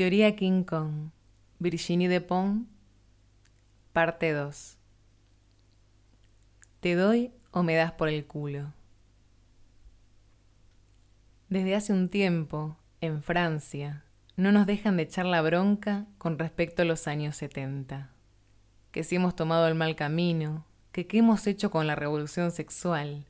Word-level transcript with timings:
Teoría 0.00 0.34
King 0.34 0.64
Kong, 0.64 1.10
Virginie 1.58 2.08
Despont, 2.08 2.66
parte 3.92 4.32
2. 4.32 4.78
Te 6.80 6.94
doy 6.94 7.32
o 7.50 7.62
me 7.62 7.74
das 7.74 7.92
por 7.92 8.08
el 8.08 8.24
culo. 8.24 8.72
Desde 11.50 11.74
hace 11.74 11.92
un 11.92 12.08
tiempo, 12.08 12.78
en 13.02 13.22
Francia, 13.22 14.02
no 14.36 14.52
nos 14.52 14.66
dejan 14.66 14.96
de 14.96 15.02
echar 15.02 15.26
la 15.26 15.42
bronca 15.42 16.06
con 16.16 16.38
respecto 16.38 16.80
a 16.80 16.86
los 16.86 17.06
años 17.06 17.36
70. 17.36 18.08
Que 18.90 19.04
si 19.04 19.16
hemos 19.16 19.36
tomado 19.36 19.68
el 19.68 19.74
mal 19.74 19.96
camino, 19.96 20.66
que 20.92 21.06
qué 21.06 21.18
hemos 21.18 21.46
hecho 21.46 21.70
con 21.70 21.86
la 21.86 21.94
revolución 21.94 22.50
sexual, 22.50 23.26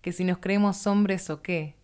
que 0.00 0.12
si 0.12 0.24
nos 0.24 0.38
creemos 0.38 0.86
hombres 0.86 1.30
o 1.30 1.42
qué, 1.42 1.76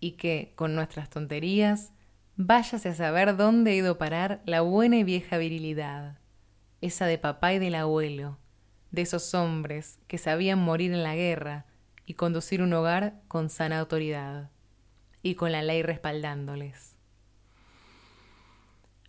y 0.00 0.12
que, 0.12 0.52
con 0.56 0.74
nuestras 0.74 1.10
tonterías, 1.10 1.92
váyase 2.36 2.88
a 2.88 2.94
saber 2.94 3.36
dónde 3.36 3.72
ha 3.72 3.74
ido 3.74 3.98
parar 3.98 4.42
la 4.46 4.62
buena 4.62 4.96
y 4.96 5.04
vieja 5.04 5.38
virilidad, 5.38 6.18
esa 6.80 7.06
de 7.06 7.18
papá 7.18 7.52
y 7.52 7.58
del 7.58 7.74
abuelo, 7.74 8.38
de 8.90 9.02
esos 9.02 9.32
hombres 9.34 9.98
que 10.06 10.18
sabían 10.18 10.58
morir 10.58 10.92
en 10.92 11.02
la 11.02 11.14
guerra 11.14 11.66
y 12.06 12.14
conducir 12.14 12.62
un 12.62 12.72
hogar 12.72 13.20
con 13.28 13.48
sana 13.48 13.78
autoridad, 13.78 14.50
y 15.22 15.36
con 15.36 15.52
la 15.52 15.62
ley 15.62 15.82
respaldándoles. 15.82 16.96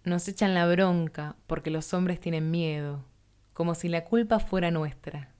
Nos 0.03 0.27
echan 0.27 0.53
la 0.53 0.67
bronca 0.67 1.35
porque 1.47 1.71
los 1.71 1.93
hombres 1.93 2.19
tienen 2.19 2.51
miedo, 2.51 3.03
como 3.53 3.75
si 3.75 3.87
la 3.87 4.05
culpa 4.05 4.39
fuera 4.39 4.71
nuestra. 4.71 5.31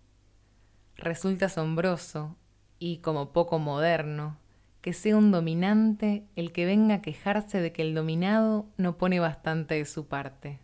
Resulta 0.96 1.48
asombroso 1.48 2.38
y 2.80 2.98
como 2.98 3.34
poco 3.34 3.60
moderno 3.60 4.38
que 4.84 4.92
sea 4.92 5.16
un 5.16 5.32
dominante 5.32 6.28
el 6.36 6.52
que 6.52 6.66
venga 6.66 6.96
a 6.96 7.02
quejarse 7.02 7.62
de 7.62 7.72
que 7.72 7.82
el 7.82 7.96
dominado 7.96 8.66
no 8.76 8.98
pone 8.98 9.22
bastante 9.22 9.76
de 9.76 9.86
su 9.86 10.08
parte. 10.08 10.60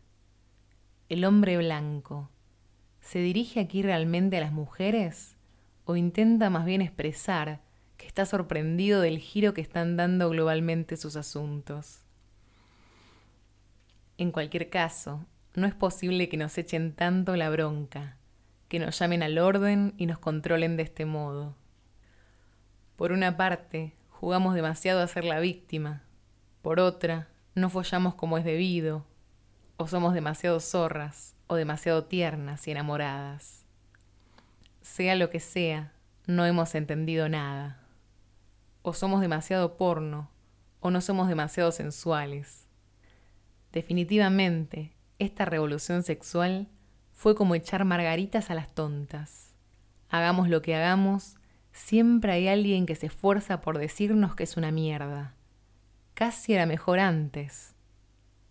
El 1.07 1.23
hombre 1.23 1.57
blanco, 1.57 2.29
¿se 2.99 3.19
dirige 3.19 3.61
aquí 3.61 3.81
realmente 3.81 4.35
a 4.35 4.41
las 4.41 4.51
mujeres 4.51 5.37
o 5.85 5.95
intenta 5.95 6.49
más 6.49 6.65
bien 6.65 6.81
expresar 6.81 7.61
que 7.95 8.07
está 8.07 8.25
sorprendido 8.25 8.99
del 8.99 9.19
giro 9.19 9.53
que 9.53 9.61
están 9.61 9.95
dando 9.95 10.29
globalmente 10.29 10.97
sus 10.97 11.15
asuntos? 11.15 12.03
En 14.17 14.33
cualquier 14.33 14.69
caso, 14.69 15.25
no 15.59 15.67
es 15.67 15.75
posible 15.75 16.29
que 16.29 16.37
nos 16.37 16.57
echen 16.57 16.93
tanto 16.93 17.35
la 17.35 17.49
bronca, 17.49 18.17
que 18.67 18.79
nos 18.79 18.97
llamen 18.97 19.21
al 19.21 19.37
orden 19.37 19.93
y 19.97 20.05
nos 20.05 20.19
controlen 20.19 20.77
de 20.77 20.83
este 20.83 21.05
modo. 21.05 21.55
Por 22.95 23.11
una 23.11 23.37
parte, 23.37 23.95
jugamos 24.09 24.55
demasiado 24.55 25.01
a 25.01 25.07
ser 25.07 25.25
la 25.25 25.39
víctima. 25.39 26.03
Por 26.61 26.79
otra, 26.79 27.27
no 27.55 27.69
follamos 27.69 28.15
como 28.15 28.37
es 28.37 28.43
debido, 28.43 29.05
o 29.77 29.87
somos 29.87 30.13
demasiado 30.13 30.59
zorras, 30.59 31.35
o 31.47 31.55
demasiado 31.55 32.05
tiernas 32.05 32.67
y 32.67 32.71
enamoradas. 32.71 33.65
Sea 34.81 35.15
lo 35.15 35.29
que 35.29 35.39
sea, 35.39 35.93
no 36.27 36.45
hemos 36.45 36.75
entendido 36.75 37.29
nada. 37.29 37.79
O 38.81 38.93
somos 38.93 39.21
demasiado 39.21 39.77
porno, 39.77 40.29
o 40.79 40.91
no 40.91 41.01
somos 41.01 41.27
demasiado 41.27 41.71
sensuales. 41.71 42.67
Definitivamente, 43.71 44.93
esta 45.19 45.45
revolución 45.45 46.03
sexual 46.03 46.67
fue 47.11 47.35
como 47.35 47.53
echar 47.53 47.85
margaritas 47.85 48.49
a 48.49 48.55
las 48.55 48.73
tontas. 48.73 49.53
Hagamos 50.09 50.49
lo 50.49 50.61
que 50.61 50.75
hagamos, 50.75 51.35
siempre 51.73 52.31
hay 52.31 52.47
alguien 52.47 52.85
que 52.85 52.95
se 52.95 53.07
esfuerza 53.07 53.61
por 53.61 53.77
decirnos 53.77 54.35
que 54.35 54.43
es 54.43 54.57
una 54.57 54.71
mierda. 54.71 55.35
Casi 56.13 56.53
era 56.53 56.65
mejor 56.65 56.99
antes. 56.99 57.75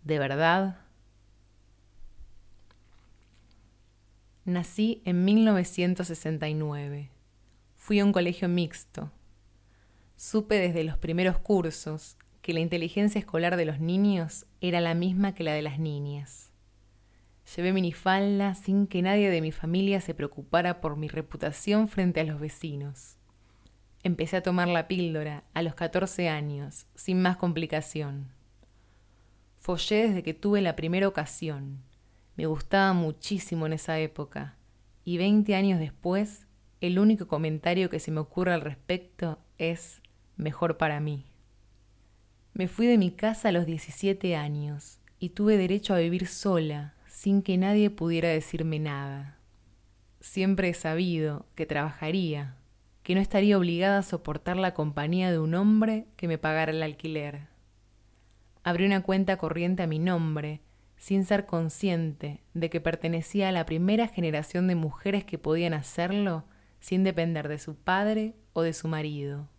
¿De 0.03 0.19
verdad? 0.19 0.77
Nací 4.45 5.01
en 5.05 5.25
1969. 5.25 7.09
Fui 7.75 7.99
a 7.99 8.05
un 8.05 8.11
colegio 8.11 8.47
mixto. 8.47 9.11
Supe 10.15 10.55
desde 10.55 10.83
los 10.83 10.97
primeros 10.97 11.37
cursos 11.37 12.17
que 12.41 12.53
la 12.53 12.59
inteligencia 12.59 13.19
escolar 13.19 13.57
de 13.57 13.65
los 13.65 13.79
niños 13.79 14.45
era 14.61 14.81
la 14.81 14.93
misma 14.93 15.33
que 15.33 15.43
la 15.43 15.53
de 15.53 15.61
las 15.61 15.79
niñas. 15.79 16.48
Llevé 17.55 17.73
minifalda 17.73 18.53
sin 18.53 18.85
que 18.85 19.01
nadie 19.01 19.31
de 19.31 19.41
mi 19.41 19.51
familia 19.51 20.01
se 20.01 20.13
preocupara 20.13 20.81
por 20.81 20.97
mi 20.97 21.07
reputación 21.07 21.87
frente 21.87 22.19
a 22.19 22.23
los 22.23 22.39
vecinos. 22.39 23.17
Empecé 24.03 24.37
a 24.37 24.43
tomar 24.43 24.67
la 24.67 24.87
píldora 24.87 25.43
a 25.53 25.63
los 25.63 25.73
14 25.73 26.29
años, 26.29 26.85
sin 26.95 27.21
más 27.21 27.37
complicación. 27.37 28.31
Follé 29.57 30.07
desde 30.07 30.23
que 30.23 30.33
tuve 30.33 30.61
la 30.61 30.75
primera 30.75 31.07
ocasión. 31.07 31.81
Me 32.35 32.45
gustaba 32.45 32.93
muchísimo 32.93 33.65
en 33.65 33.73
esa 33.73 33.99
época. 33.99 34.55
Y 35.03 35.17
20 35.17 35.55
años 35.55 35.79
después, 35.79 36.45
el 36.81 36.99
único 36.99 37.27
comentario 37.27 37.89
que 37.89 37.99
se 37.99 38.11
me 38.11 38.19
ocurre 38.19 38.53
al 38.53 38.61
respecto 38.61 39.39
es 39.57 40.01
mejor 40.37 40.77
para 40.77 40.99
mí. 40.99 41.25
Me 42.53 42.67
fui 42.67 42.85
de 42.85 42.97
mi 42.97 43.11
casa 43.11 43.49
a 43.49 43.51
los 43.51 43.65
17 43.65 44.35
años 44.35 44.99
y 45.19 45.29
tuve 45.29 45.57
derecho 45.57 45.93
a 45.93 45.99
vivir 45.99 46.27
sola, 46.27 46.95
sin 47.19 47.41
que 47.41 47.57
nadie 47.57 47.89
pudiera 47.89 48.29
decirme 48.29 48.79
nada. 48.79 49.35
Siempre 50.21 50.69
he 50.69 50.73
sabido 50.73 51.47
que 51.53 51.65
trabajaría, 51.65 52.55
que 53.03 53.13
no 53.13 53.19
estaría 53.19 53.57
obligada 53.57 53.97
a 53.97 54.03
soportar 54.03 54.55
la 54.55 54.73
compañía 54.73 55.29
de 55.29 55.37
un 55.37 55.53
hombre 55.53 56.05
que 56.15 56.29
me 56.29 56.37
pagara 56.37 56.71
el 56.71 56.81
alquiler. 56.81 57.47
Abrí 58.63 58.85
una 58.85 59.03
cuenta 59.03 59.35
corriente 59.35 59.83
a 59.83 59.87
mi 59.87 59.99
nombre, 59.99 60.61
sin 60.95 61.25
ser 61.25 61.45
consciente 61.45 62.41
de 62.53 62.69
que 62.69 62.79
pertenecía 62.79 63.49
a 63.49 63.51
la 63.51 63.65
primera 63.65 64.07
generación 64.07 64.69
de 64.69 64.75
mujeres 64.75 65.25
que 65.25 65.37
podían 65.37 65.73
hacerlo 65.73 66.45
sin 66.79 67.03
depender 67.03 67.49
de 67.49 67.59
su 67.59 67.75
padre 67.75 68.33
o 68.53 68.61
de 68.61 68.71
su 68.71 68.87
marido. 68.87 69.49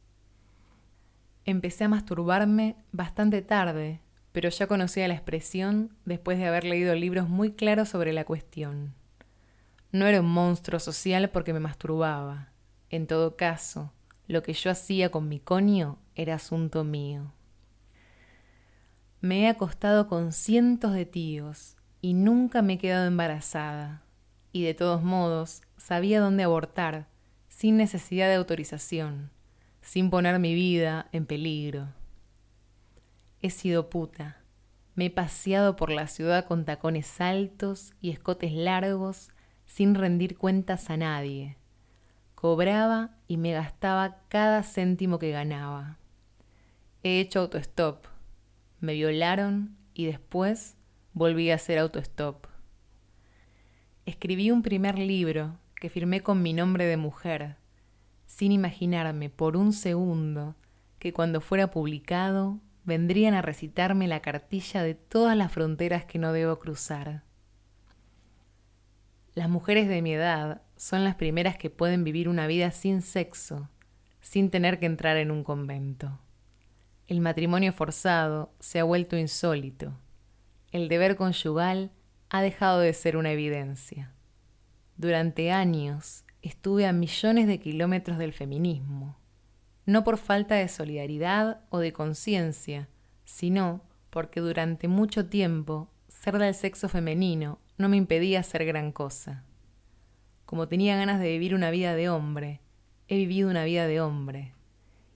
Empecé 1.44 1.84
a 1.84 1.88
masturbarme 1.90 2.76
bastante 2.90 3.42
tarde, 3.42 4.00
pero 4.32 4.48
ya 4.48 4.66
conocía 4.66 5.08
la 5.08 5.14
expresión 5.14 5.96
después 6.04 6.38
de 6.38 6.46
haber 6.46 6.64
leído 6.64 6.94
libros 6.94 7.28
muy 7.28 7.52
claros 7.52 7.88
sobre 7.88 8.12
la 8.12 8.24
cuestión. 8.24 8.94
No 9.92 10.06
era 10.06 10.20
un 10.20 10.30
monstruo 10.30 10.78
social 10.78 11.30
porque 11.30 11.52
me 11.52 11.60
masturbaba. 11.60 12.48
En 12.90 13.06
todo 13.06 13.36
caso, 13.36 13.92
lo 14.26 14.42
que 14.42 14.52
yo 14.52 14.70
hacía 14.70 15.10
con 15.10 15.28
mi 15.28 15.40
coño 15.40 15.98
era 16.14 16.36
asunto 16.36 16.84
mío. 16.84 17.32
Me 19.20 19.42
he 19.42 19.48
acostado 19.48 20.08
con 20.08 20.32
cientos 20.32 20.94
de 20.94 21.06
tíos 21.06 21.76
y 22.00 22.14
nunca 22.14 22.62
me 22.62 22.74
he 22.74 22.78
quedado 22.78 23.06
embarazada. 23.06 24.02
Y 24.52 24.64
de 24.64 24.74
todos 24.74 25.02
modos, 25.02 25.62
sabía 25.76 26.20
dónde 26.20 26.44
abortar, 26.44 27.08
sin 27.48 27.76
necesidad 27.76 28.28
de 28.28 28.36
autorización 28.36 29.30
sin 29.82 30.10
poner 30.10 30.38
mi 30.38 30.54
vida 30.54 31.08
en 31.12 31.26
peligro. 31.26 31.88
He 33.42 33.50
sido 33.50 33.88
puta. 33.88 34.36
Me 34.94 35.06
he 35.06 35.10
paseado 35.10 35.76
por 35.76 35.90
la 35.90 36.08
ciudad 36.08 36.46
con 36.46 36.64
tacones 36.64 37.20
altos 37.20 37.92
y 38.00 38.10
escotes 38.10 38.52
largos 38.52 39.30
sin 39.66 39.94
rendir 39.94 40.36
cuentas 40.36 40.90
a 40.90 40.96
nadie. 40.96 41.56
Cobraba 42.34 43.16
y 43.28 43.36
me 43.36 43.52
gastaba 43.52 44.18
cada 44.28 44.62
céntimo 44.62 45.18
que 45.18 45.30
ganaba. 45.30 45.98
He 47.02 47.20
hecho 47.20 47.40
autostop. 47.40 48.06
Me 48.80 48.92
violaron 48.94 49.76
y 49.94 50.06
después 50.06 50.76
volví 51.14 51.50
a 51.50 51.54
hacer 51.54 51.78
autostop. 51.78 52.46
Escribí 54.04 54.50
un 54.50 54.62
primer 54.62 54.98
libro 54.98 55.58
que 55.76 55.88
firmé 55.88 56.20
con 56.22 56.42
mi 56.42 56.52
nombre 56.52 56.84
de 56.84 56.96
mujer 56.96 57.56
sin 58.26 58.52
imaginarme 58.52 59.30
por 59.30 59.56
un 59.56 59.72
segundo 59.72 60.56
que 60.98 61.12
cuando 61.12 61.40
fuera 61.40 61.70
publicado 61.70 62.60
vendrían 62.90 63.34
a 63.34 63.40
recitarme 63.40 64.08
la 64.08 64.20
cartilla 64.20 64.82
de 64.82 64.96
todas 64.96 65.36
las 65.36 65.52
fronteras 65.52 66.04
que 66.04 66.18
no 66.18 66.32
debo 66.32 66.58
cruzar. 66.58 67.22
Las 69.32 69.48
mujeres 69.48 69.88
de 69.88 70.02
mi 70.02 70.12
edad 70.12 70.62
son 70.76 71.04
las 71.04 71.14
primeras 71.14 71.56
que 71.56 71.70
pueden 71.70 72.02
vivir 72.02 72.28
una 72.28 72.48
vida 72.48 72.72
sin 72.72 73.00
sexo, 73.00 73.70
sin 74.20 74.50
tener 74.50 74.80
que 74.80 74.86
entrar 74.86 75.18
en 75.18 75.30
un 75.30 75.44
convento. 75.44 76.18
El 77.06 77.20
matrimonio 77.20 77.72
forzado 77.72 78.52
se 78.58 78.80
ha 78.80 78.84
vuelto 78.84 79.16
insólito. 79.16 79.96
El 80.72 80.88
deber 80.88 81.14
conyugal 81.14 81.92
ha 82.28 82.42
dejado 82.42 82.80
de 82.80 82.92
ser 82.92 83.16
una 83.16 83.30
evidencia. 83.30 84.12
Durante 84.96 85.52
años 85.52 86.24
estuve 86.42 86.88
a 86.88 86.92
millones 86.92 87.46
de 87.46 87.60
kilómetros 87.60 88.18
del 88.18 88.32
feminismo, 88.32 89.19
no 89.90 90.04
por 90.04 90.18
falta 90.18 90.54
de 90.54 90.68
solidaridad 90.68 91.62
o 91.68 91.78
de 91.80 91.92
conciencia, 91.92 92.88
sino 93.24 93.82
porque 94.10 94.38
durante 94.38 94.86
mucho 94.86 95.26
tiempo 95.26 95.90
ser 96.06 96.38
del 96.38 96.54
sexo 96.54 96.88
femenino 96.88 97.58
no 97.76 97.88
me 97.88 97.96
impedía 97.96 98.40
hacer 98.40 98.64
gran 98.64 98.92
cosa. 98.92 99.44
como 100.44 100.66
tenía 100.66 100.96
ganas 100.96 101.20
de 101.20 101.28
vivir 101.28 101.54
una 101.54 101.70
vida 101.70 101.94
de 101.94 102.08
hombre, 102.08 102.60
he 103.06 103.16
vivido 103.16 103.50
una 103.50 103.64
vida 103.64 103.86
de 103.86 104.00
hombre. 104.00 104.52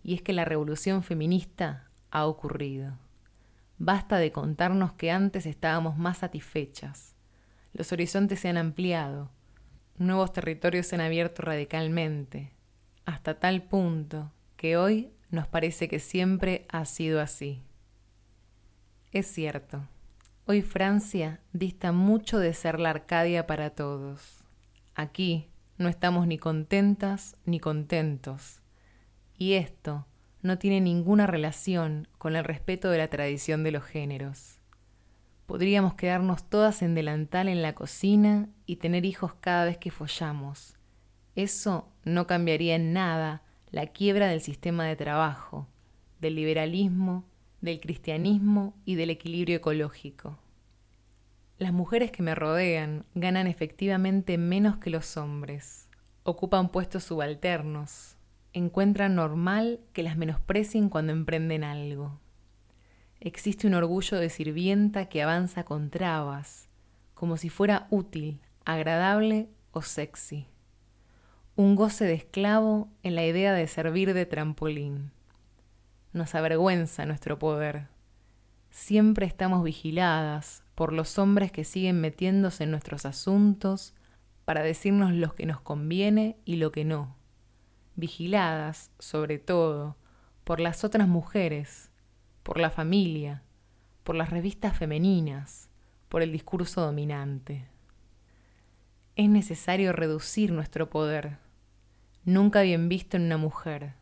Y 0.05 0.15
es 0.15 0.23
que 0.23 0.33
la 0.33 0.45
revolución 0.45 1.03
feminista 1.03 1.91
ha 2.13 2.27
ocurrido. 2.27 2.99
Basta 3.79 4.19
de 4.19 4.31
contarnos 4.31 4.93
que 4.93 5.11
antes 5.11 5.47
estábamos 5.47 5.97
más 5.99 6.19
satisfechas. 6.19 7.17
Los 7.73 7.91
horizontes 7.91 8.39
se 8.39 8.49
han 8.49 8.57
ampliado, 8.57 9.31
nuevos 9.99 10.33
territorios 10.33 10.87
se 10.87 10.95
han 10.95 11.01
abierto 11.01 11.43
radicalmente, 11.43 12.53
hasta 13.05 13.41
tal 13.41 13.63
punto 13.63 14.31
que 14.57 14.77
hoy 14.77 15.11
nos 15.31 15.47
parece 15.47 15.89
que 15.89 15.99
siempre 15.99 16.67
ha 16.69 16.85
sido 16.85 17.21
así. 17.21 17.63
Es 19.13 19.27
cierto, 19.27 19.87
hoy 20.47 20.63
Francia 20.63 21.41
dista 21.53 21.93
mucho 21.93 22.39
de 22.39 22.55
ser 22.55 22.81
la 22.81 22.91
Arcadia 22.91 23.47
para 23.47 23.71
todos. 23.71 24.45
Aquí 24.95 25.49
no 25.79 25.89
estamos 25.89 26.27
ni 26.27 26.39
contentas 26.39 27.37
ni 27.45 27.61
contentos. 27.61 28.61
Y 29.37 29.55
esto 29.55 30.07
no 30.43 30.59
tiene 30.59 30.81
ninguna 30.81 31.27
relación 31.27 32.09
con 32.19 32.37
el 32.37 32.45
respeto 32.45 32.91
de 32.91 32.99
la 32.99 33.09
tradición 33.09 33.65
de 33.65 33.73
los 33.73 33.85
géneros. 33.85 34.59
Podríamos 35.47 35.95
quedarnos 35.95 36.49
todas 36.49 36.83
en 36.83 36.95
delantal 36.95 37.49
en 37.49 37.63
la 37.63 37.75
cocina 37.75 38.49
y 38.67 38.77
tener 38.77 39.05
hijos 39.05 39.35
cada 39.41 39.65
vez 39.65 39.79
que 39.79 39.91
follamos. 39.91 40.75
Eso 41.37 41.89
no 42.05 42.27
cambiaría 42.27 42.75
en 42.75 42.93
nada 42.93 43.44
la 43.75 43.89
quiebra 43.89 44.29
del 44.29 44.41
sistema 44.41 44.85
de 44.85 44.95
trabajo, 44.95 45.67
del 46.21 46.37
liberalismo, 46.37 47.25
del 47.61 47.81
cristianismo 47.81 48.73
y 48.85 48.95
del 48.95 49.11
equilibrio 49.11 49.57
ecológico. 49.57 50.39
Las 51.59 51.73
mujeres 51.73 52.13
que 52.13 52.23
me 52.23 52.37
rodean 52.37 53.05
ganan 53.17 53.49
efectivamente 53.49 54.39
menos 54.39 54.77
que 54.77 54.91
los 54.91 55.17
hombres, 55.17 55.89
ocupan 56.23 56.69
puestos 56.69 57.03
subalternos, 57.03 58.17
encuentran 58.53 59.17
normal 59.17 59.81
que 59.93 60.05
las 60.05 60.17
menosprecien 60.17 60.89
cuando 60.89 61.13
emprenden 61.13 61.65
algo. 61.65 62.21
Existe 63.19 63.67
un 63.67 63.75
orgullo 63.75 64.19
de 64.19 64.31
sirvienta 64.31 65.09
que 65.09 65.21
avanza 65.21 65.65
con 65.65 65.91
trabas, 65.91 66.69
como 67.15 67.37
si 67.37 67.49
fuera 67.49 67.89
útil, 67.91 68.39
agradable 68.65 69.49
o 69.73 69.83
sexy. 69.83 70.47
Un 71.57 71.77
goce 71.77 72.05
de 72.05 72.15
esclavo 72.15 72.89
en 73.05 73.15
la 73.15 73.25
idea 73.25 73.53
de 73.53 73.69
servir 73.69 74.13
de 74.13 74.27
trampolín. 74.27 75.13
Nos 76.13 76.35
avergüenza 76.35 77.07
nuestro 77.07 77.39
poder. 77.39 77.87
Siempre 78.71 79.25
estamos 79.25 79.63
vigiladas, 79.63 80.65
por 80.75 80.93
los 80.93 81.17
hombres 81.17 81.53
que 81.53 81.63
siguen 81.63 82.01
metiéndose 82.01 82.65
en 82.65 82.73
nuestros 82.73 83.07
asuntos 83.07 83.95
para 84.45 84.65
decirnos 84.65 85.13
lo 85.13 85.37
que 85.37 85.47
nos 85.47 85.61
conviene 85.61 86.37
y 86.45 86.57
lo 86.57 86.73
que 86.73 86.85
no. 86.85 87.15
Vigiladas, 87.95 88.91
sobre 88.99 89.39
todo, 89.39 89.97
por 90.43 90.59
las 90.59 90.83
otras 90.83 91.07
mujeres, 91.07 91.89
por 92.43 92.59
la 92.59 92.71
familia, 92.71 93.45
por 94.03 94.17
las 94.17 94.31
revistas 94.31 94.77
femeninas, 94.77 95.69
por 96.09 96.21
el 96.23 96.33
discurso 96.33 96.81
dominante. 96.81 97.69
Es 99.15 99.29
necesario 99.29 99.93
reducir 99.93 100.51
nuestro 100.51 100.91
poder, 100.91 101.44
nunca 102.25 102.63
bien 102.63 102.89
visto 102.89 103.17
en 103.17 103.25
una 103.25 103.37
mujer. 103.37 103.95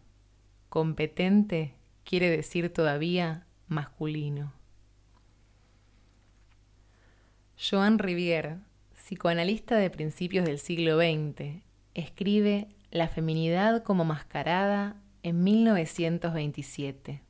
Competente 0.69 1.75
quiere 2.05 2.31
decir 2.31 2.73
todavía 2.73 3.47
masculino. 3.69 4.53
Joan 7.59 7.99
Rivière, 7.99 8.59
psicoanalista 8.95 9.77
de 9.77 9.91
principios 9.91 10.45
del 10.45 10.59
siglo 10.59 10.99
XX, 10.99 11.63
escribe 11.95 12.69
La 12.91 13.09
feminidad 13.09 13.83
como 13.83 14.05
mascarada 14.05 14.97
en 15.23 15.45
1927. 15.45 17.23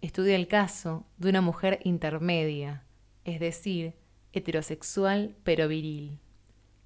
Estudia 0.00 0.34
el 0.34 0.48
caso 0.48 1.04
de 1.18 1.28
una 1.28 1.42
mujer 1.42 1.80
intermedia, 1.84 2.84
es 3.24 3.38
decir, 3.38 3.94
heterosexual 4.32 5.36
pero 5.44 5.68
viril, 5.68 6.18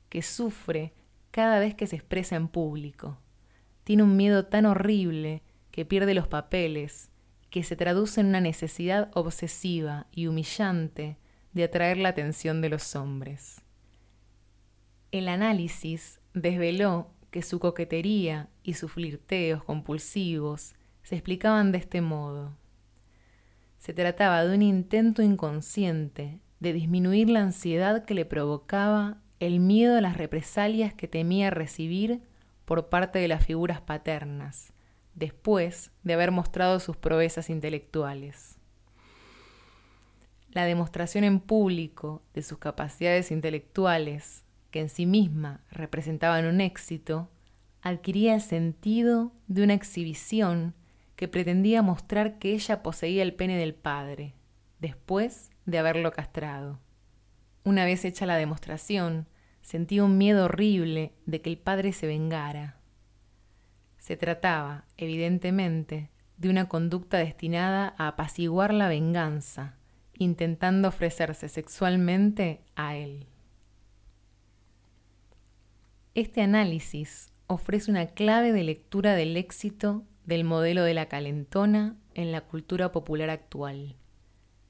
que 0.08 0.22
sufre 0.22 0.92
cada 1.34 1.58
vez 1.58 1.74
que 1.74 1.88
se 1.88 1.96
expresa 1.96 2.36
en 2.36 2.46
público. 2.46 3.18
Tiene 3.82 4.04
un 4.04 4.16
miedo 4.16 4.46
tan 4.46 4.66
horrible 4.66 5.42
que 5.72 5.84
pierde 5.84 6.14
los 6.14 6.28
papeles, 6.28 7.10
que 7.50 7.64
se 7.64 7.74
traduce 7.74 8.20
en 8.20 8.28
una 8.28 8.40
necesidad 8.40 9.10
obsesiva 9.14 10.06
y 10.12 10.28
humillante 10.28 11.18
de 11.52 11.64
atraer 11.64 11.96
la 11.96 12.10
atención 12.10 12.60
de 12.60 12.68
los 12.68 12.94
hombres. 12.94 13.62
El 15.10 15.26
análisis 15.26 16.20
desveló 16.34 17.10
que 17.32 17.42
su 17.42 17.58
coquetería 17.58 18.48
y 18.62 18.74
sus 18.74 18.92
flirteos 18.92 19.64
compulsivos 19.64 20.74
se 21.02 21.16
explicaban 21.16 21.72
de 21.72 21.78
este 21.78 22.00
modo. 22.00 22.56
Se 23.78 23.92
trataba 23.92 24.44
de 24.44 24.54
un 24.54 24.62
intento 24.62 25.20
inconsciente 25.20 26.38
de 26.60 26.72
disminuir 26.72 27.28
la 27.28 27.40
ansiedad 27.40 28.04
que 28.04 28.14
le 28.14 28.24
provocaba 28.24 29.18
el 29.40 29.60
miedo 29.60 29.96
a 29.96 30.00
las 30.00 30.16
represalias 30.16 30.94
que 30.94 31.08
temía 31.08 31.50
recibir 31.50 32.22
por 32.64 32.88
parte 32.88 33.18
de 33.18 33.28
las 33.28 33.44
figuras 33.44 33.80
paternas, 33.80 34.72
después 35.14 35.90
de 36.02 36.14
haber 36.14 36.30
mostrado 36.30 36.80
sus 36.80 36.96
proezas 36.96 37.50
intelectuales. 37.50 38.56
La 40.50 40.64
demostración 40.64 41.24
en 41.24 41.40
público 41.40 42.22
de 42.32 42.42
sus 42.42 42.58
capacidades 42.58 43.30
intelectuales, 43.30 44.44
que 44.70 44.80
en 44.80 44.88
sí 44.88 45.04
misma 45.04 45.60
representaban 45.70 46.46
un 46.46 46.60
éxito, 46.60 47.28
adquiría 47.82 48.34
el 48.34 48.40
sentido 48.40 49.32
de 49.46 49.64
una 49.64 49.74
exhibición 49.74 50.74
que 51.16 51.28
pretendía 51.28 51.82
mostrar 51.82 52.38
que 52.38 52.52
ella 52.52 52.82
poseía 52.82 53.22
el 53.22 53.34
pene 53.34 53.56
del 53.58 53.74
padre, 53.74 54.34
después 54.80 55.50
de 55.66 55.78
haberlo 55.78 56.12
castrado. 56.12 56.80
Una 57.64 57.86
vez 57.86 58.04
hecha 58.04 58.26
la 58.26 58.36
demostración, 58.36 59.26
sentía 59.62 60.04
un 60.04 60.18
miedo 60.18 60.44
horrible 60.44 61.12
de 61.24 61.40
que 61.40 61.48
el 61.48 61.56
padre 61.56 61.94
se 61.94 62.06
vengara. 62.06 62.76
Se 63.96 64.18
trataba, 64.18 64.84
evidentemente, 64.98 66.10
de 66.36 66.50
una 66.50 66.68
conducta 66.68 67.16
destinada 67.16 67.94
a 67.96 68.08
apaciguar 68.08 68.74
la 68.74 68.88
venganza, 68.88 69.76
intentando 70.18 70.88
ofrecerse 70.88 71.48
sexualmente 71.48 72.60
a 72.76 72.96
él. 72.96 73.26
Este 76.14 76.42
análisis 76.42 77.32
ofrece 77.46 77.90
una 77.90 78.08
clave 78.08 78.52
de 78.52 78.62
lectura 78.62 79.14
del 79.14 79.38
éxito 79.38 80.04
del 80.26 80.44
modelo 80.44 80.82
de 80.82 80.92
la 80.92 81.06
calentona 81.06 81.96
en 82.12 82.30
la 82.30 82.42
cultura 82.42 82.92
popular 82.92 83.30
actual, 83.30 83.96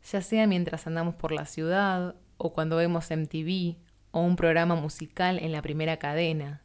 ya 0.04 0.22
sea 0.22 0.46
mientras 0.46 0.86
andamos 0.86 1.16
por 1.16 1.32
la 1.32 1.44
ciudad 1.44 2.14
o 2.36 2.52
cuando 2.52 2.76
vemos 2.76 3.10
MTV 3.10 3.76
o 4.10 4.20
un 4.20 4.36
programa 4.36 4.74
musical 4.74 5.38
en 5.38 5.52
la 5.52 5.62
primera 5.62 5.98
cadena, 5.98 6.62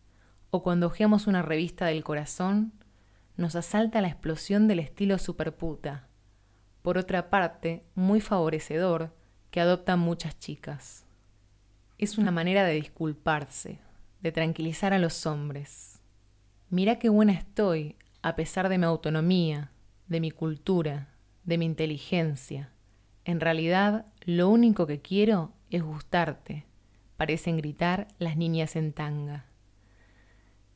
o 0.51 0.63
cuando 0.63 0.87
hojeamos 0.87 1.27
una 1.27 1.41
revista 1.41 1.85
del 1.85 2.03
corazón, 2.03 2.73
nos 3.37 3.55
asalta 3.55 4.01
la 4.01 4.07
explosión 4.07 4.67
del 4.67 4.79
estilo 4.79 5.17
superputa, 5.17 6.09
por 6.81 6.97
otra 6.97 7.29
parte, 7.29 7.83
muy 7.93 8.21
favorecedor 8.21 9.13
que 9.51 9.59
adoptan 9.59 9.99
muchas 9.99 10.39
chicas. 10.39 11.05
Es 11.97 12.17
una 12.17 12.31
manera 12.31 12.63
de 12.63 12.73
disculparse, 12.73 13.79
de 14.21 14.31
tranquilizar 14.31 14.93
a 14.93 14.99
los 14.99 15.25
hombres. 15.25 15.99
Mira 16.69 16.97
qué 16.97 17.09
buena 17.09 17.33
estoy, 17.33 17.97
a 18.21 18.35
pesar 18.35 18.69
de 18.69 18.77
mi 18.77 18.85
autonomía, 18.85 19.71
de 20.07 20.21
mi 20.21 20.31
cultura, 20.31 21.15
de 21.43 21.57
mi 21.57 21.65
inteligencia. 21.65 22.71
En 23.25 23.39
realidad, 23.39 24.05
lo 24.21 24.49
único 24.49 24.87
que 24.87 25.01
quiero 25.01 25.51
es 25.69 25.83
gustarte, 25.83 26.65
parecen 27.17 27.57
gritar 27.57 28.07
las 28.17 28.37
niñas 28.37 28.75
en 28.75 28.93
tanga. 28.93 29.45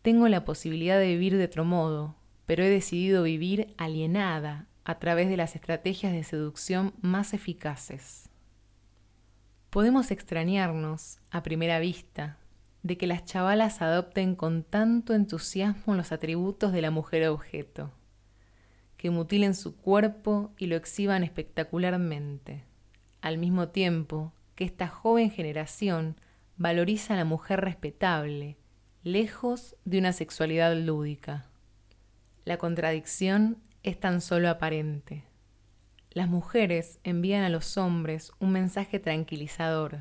Tengo 0.02 0.28
la 0.28 0.46
posibilidad 0.46 1.00
de 1.00 1.08
vivir 1.08 1.38
de 1.38 1.46
otro 1.46 1.66
modo, 1.66 2.16
pero 2.46 2.64
he 2.64 2.70
decidido 2.70 3.24
vivir 3.24 3.74
alienada, 3.78 4.68
a 4.86 5.00
través 5.00 5.30
de 5.30 5.38
las 5.38 5.56
estrategias 5.56 6.14
de 6.14 6.24
seducción 6.24 6.94
más 7.02 7.34
eficaces. 7.34 8.30
Podemos 9.70 10.12
extrañarnos, 10.12 11.20
a 11.32 11.42
primera 11.42 11.80
vista, 11.80 12.38
de 12.84 12.98
que 12.98 13.08
las 13.08 13.24
chavalas 13.26 13.82
adopten 13.82 14.36
con 14.36 14.64
tanto 14.64 15.14
entusiasmo 15.14 15.96
los 15.96 16.12
atributos 16.12 16.74
de 16.74 16.82
la 16.82 16.92
mujer 16.92 17.28
objeto, 17.30 17.92
que 18.98 19.10
mutilen 19.10 19.56
su 19.56 19.78
cuerpo 19.78 20.52
y 20.58 20.68
lo 20.68 20.76
exhiban 20.76 21.24
espectacularmente, 21.24 22.66
al 23.22 23.38
mismo 23.38 23.70
tiempo 23.70 24.34
que 24.56 24.64
esta 24.64 24.88
joven 24.88 25.32
generación 25.32 26.16
valoriza 26.58 27.14
a 27.14 27.18
la 27.18 27.26
mujer 27.26 27.62
respetable, 27.62 28.58
lejos 29.04 29.76
de 29.86 30.00
una 30.00 30.14
sexualidad 30.14 30.76
lúdica. 30.76 31.46
La 32.46 32.58
contradicción 32.58 33.58
es 33.84 34.00
tan 34.00 34.22
solo 34.22 34.50
aparente. 34.50 35.24
Las 36.12 36.28
mujeres 36.28 37.00
envían 37.04 37.44
a 37.44 37.50
los 37.50 37.78
hombres 37.78 38.32
un 38.40 38.52
mensaje 38.52 39.00
tranquilizador. 39.00 40.00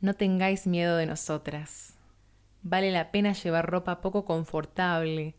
No 0.00 0.14
tengáis 0.14 0.66
miedo 0.66 0.96
de 0.96 1.06
nosotras. 1.06 1.94
Vale 2.62 2.90
la 2.90 3.10
pena 3.10 3.32
llevar 3.32 3.70
ropa 3.70 4.00
poco 4.00 4.24
confortable, 4.24 5.34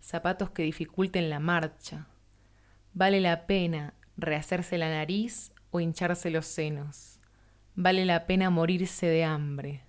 zapatos 0.00 0.50
que 0.50 0.62
dificulten 0.62 1.30
la 1.30 1.40
marcha. 1.40 2.06
Vale 2.92 3.20
la 3.20 3.46
pena 3.46 3.94
rehacerse 4.16 4.78
la 4.78 4.90
nariz 4.90 5.52
o 5.70 5.80
hincharse 5.80 6.30
los 6.30 6.46
senos. 6.46 7.19
Vale 7.76 8.04
la 8.04 8.26
pena 8.26 8.50
morirse 8.50 9.06
de 9.06 9.24
hambre. 9.24 9.84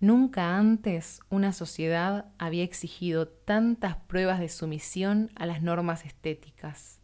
Nunca 0.00 0.56
antes 0.56 1.20
una 1.30 1.52
sociedad 1.52 2.26
había 2.38 2.64
exigido 2.64 3.28
tantas 3.28 3.96
pruebas 3.96 4.40
de 4.40 4.48
sumisión 4.48 5.30
a 5.36 5.46
las 5.46 5.62
normas 5.62 6.04
estéticas, 6.04 6.98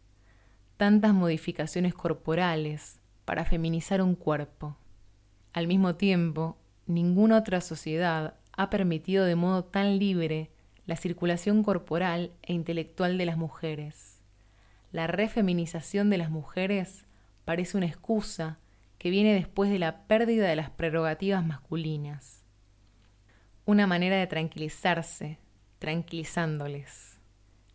tantas 0.77 1.13
modificaciones 1.13 1.93
corporales 1.93 2.99
para 3.23 3.45
feminizar 3.45 4.01
un 4.01 4.15
cuerpo. 4.15 4.77
Al 5.53 5.67
mismo 5.67 5.95
tiempo, 5.95 6.57
ninguna 6.85 7.37
otra 7.37 7.61
sociedad 7.61 8.35
ha 8.51 8.69
permitido 8.69 9.25
de 9.25 9.35
modo 9.35 9.63
tan 9.63 9.99
libre 9.99 10.51
la 10.85 10.95
circulación 10.95 11.63
corporal 11.63 12.31
e 12.41 12.53
intelectual 12.53 13.17
de 13.17 13.25
las 13.25 13.37
mujeres. 13.37 14.19
La 14.91 15.07
refeminización 15.07 16.09
de 16.09 16.17
las 16.17 16.29
mujeres 16.29 17.05
parece 17.45 17.77
una 17.77 17.85
excusa 17.85 18.59
que 18.97 19.09
viene 19.09 19.33
después 19.33 19.69
de 19.69 19.79
la 19.79 20.07
pérdida 20.07 20.47
de 20.47 20.55
las 20.55 20.69
prerrogativas 20.69 21.45
masculinas. 21.45 22.43
Una 23.65 23.85
manera 23.85 24.17
de 24.17 24.27
tranquilizarse, 24.27 25.39
tranquilizándoles. 25.79 27.19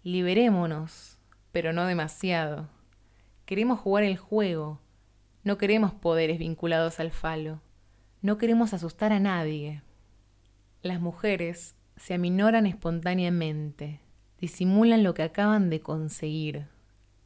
Liberémonos, 0.02 1.18
pero 1.52 1.72
no 1.72 1.86
demasiado. 1.86 2.68
Queremos 3.44 3.78
jugar 3.78 4.04
el 4.04 4.16
juego, 4.16 4.80
no 5.44 5.58
queremos 5.58 5.92
poderes 5.92 6.38
vinculados 6.38 6.98
al 7.00 7.10
falo, 7.10 7.60
no 8.20 8.38
queremos 8.38 8.72
asustar 8.72 9.12
a 9.12 9.20
nadie. 9.20 9.82
Las 10.82 11.00
mujeres 11.00 11.76
se 11.96 12.14
aminoran 12.14 12.66
espontáneamente, 12.66 14.00
disimulan 14.38 15.02
lo 15.02 15.14
que 15.14 15.22
acaban 15.22 15.70
de 15.70 15.80
conseguir, 15.80 16.66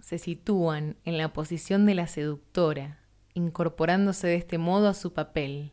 se 0.01 0.19
sitúan 0.19 0.97
en 1.05 1.19
la 1.19 1.33
posición 1.33 1.87
de 1.87 1.95
la 1.95 2.07
seductora, 2.07 3.06
incorporándose 3.37 4.27
de 4.27 4.37
este 4.37 4.57
modo 4.57 4.89
a 4.89 4.95
su 4.95 5.13
papel, 5.13 5.73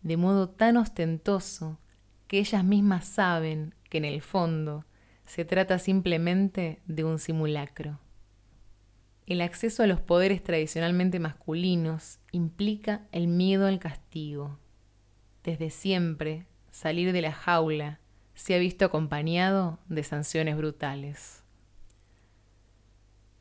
de 0.00 0.16
modo 0.16 0.48
tan 0.48 0.76
ostentoso 0.76 1.80
que 2.28 2.38
ellas 2.38 2.62
mismas 2.62 3.04
saben 3.04 3.74
que 3.88 3.98
en 3.98 4.04
el 4.04 4.22
fondo 4.22 4.86
se 5.26 5.44
trata 5.44 5.80
simplemente 5.80 6.80
de 6.86 7.02
un 7.02 7.18
simulacro. 7.18 7.98
El 9.26 9.40
acceso 9.40 9.82
a 9.82 9.88
los 9.88 10.00
poderes 10.00 10.42
tradicionalmente 10.42 11.18
masculinos 11.18 12.20
implica 12.30 13.08
el 13.10 13.26
miedo 13.26 13.66
al 13.66 13.80
castigo. 13.80 14.60
Desde 15.42 15.70
siempre, 15.70 16.46
salir 16.70 17.12
de 17.12 17.22
la 17.22 17.32
jaula 17.32 17.98
se 18.34 18.54
ha 18.54 18.58
visto 18.58 18.84
acompañado 18.84 19.80
de 19.88 20.04
sanciones 20.04 20.56
brutales. 20.56 21.39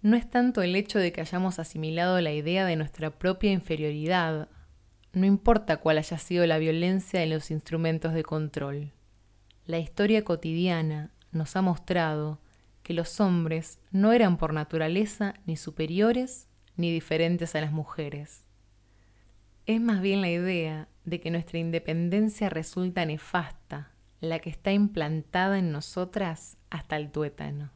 No 0.01 0.15
es 0.15 0.29
tanto 0.29 0.61
el 0.61 0.75
hecho 0.75 0.97
de 0.97 1.11
que 1.11 1.21
hayamos 1.21 1.59
asimilado 1.59 2.21
la 2.21 2.31
idea 2.31 2.65
de 2.65 2.77
nuestra 2.77 3.09
propia 3.11 3.51
inferioridad, 3.51 4.47
no 5.11 5.25
importa 5.25 5.77
cuál 5.77 5.97
haya 5.97 6.17
sido 6.17 6.45
la 6.45 6.57
violencia 6.57 7.21
en 7.21 7.31
los 7.31 7.51
instrumentos 7.51 8.13
de 8.13 8.23
control. 8.23 8.93
La 9.65 9.79
historia 9.79 10.23
cotidiana 10.23 11.11
nos 11.31 11.55
ha 11.55 11.61
mostrado 11.61 12.39
que 12.83 12.93
los 12.93 13.19
hombres 13.19 13.79
no 13.91 14.13
eran 14.13 14.37
por 14.37 14.53
naturaleza 14.53 15.35
ni 15.45 15.57
superiores 15.57 16.47
ni 16.77 16.91
diferentes 16.91 17.53
a 17.55 17.61
las 17.61 17.71
mujeres. 17.71 18.47
Es 19.65 19.81
más 19.81 20.01
bien 20.01 20.21
la 20.21 20.29
idea 20.29 20.87
de 21.03 21.19
que 21.19 21.29
nuestra 21.29 21.59
independencia 21.59 22.49
resulta 22.49 23.05
nefasta 23.05 23.91
la 24.21 24.39
que 24.39 24.49
está 24.49 24.71
implantada 24.71 25.59
en 25.59 25.71
nosotras 25.71 26.57
hasta 26.69 26.97
el 26.97 27.11
tuétano. 27.11 27.69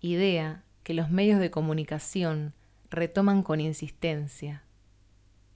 Idea 0.00 0.64
que 0.90 0.94
los 0.94 1.08
medios 1.08 1.38
de 1.38 1.52
comunicación 1.52 2.52
retoman 2.90 3.44
con 3.44 3.60
insistencia. 3.60 4.64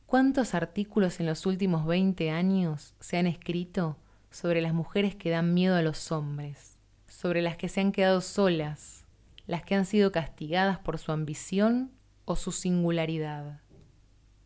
¿Cuántos 0.07 0.55
artículos 0.55 1.19
en 1.19 1.26
los 1.26 1.45
últimos 1.45 1.87
20 1.87 2.31
años 2.31 2.95
se 3.00 3.17
han 3.17 3.26
escrito 3.26 3.97
sobre 4.31 4.62
las 4.62 4.73
mujeres 4.73 5.17
que 5.17 5.31
dan 5.31 5.53
miedo 5.53 5.75
a 5.75 5.83
los 5.83 6.12
hombres, 6.12 6.79
sobre 7.09 7.43
las 7.43 7.57
que 7.57 7.69
se 7.69 7.81
han 7.81 7.91
quedado 7.91 8.21
solas, 8.21 9.07
las 9.49 9.64
que 9.64 9.75
han 9.75 9.87
sido 9.87 10.12
castigadas 10.12 10.79
por 10.79 10.99
su 10.99 11.11
ambición 11.11 11.91
o 12.26 12.37
su 12.37 12.53
singularidad? 12.53 13.61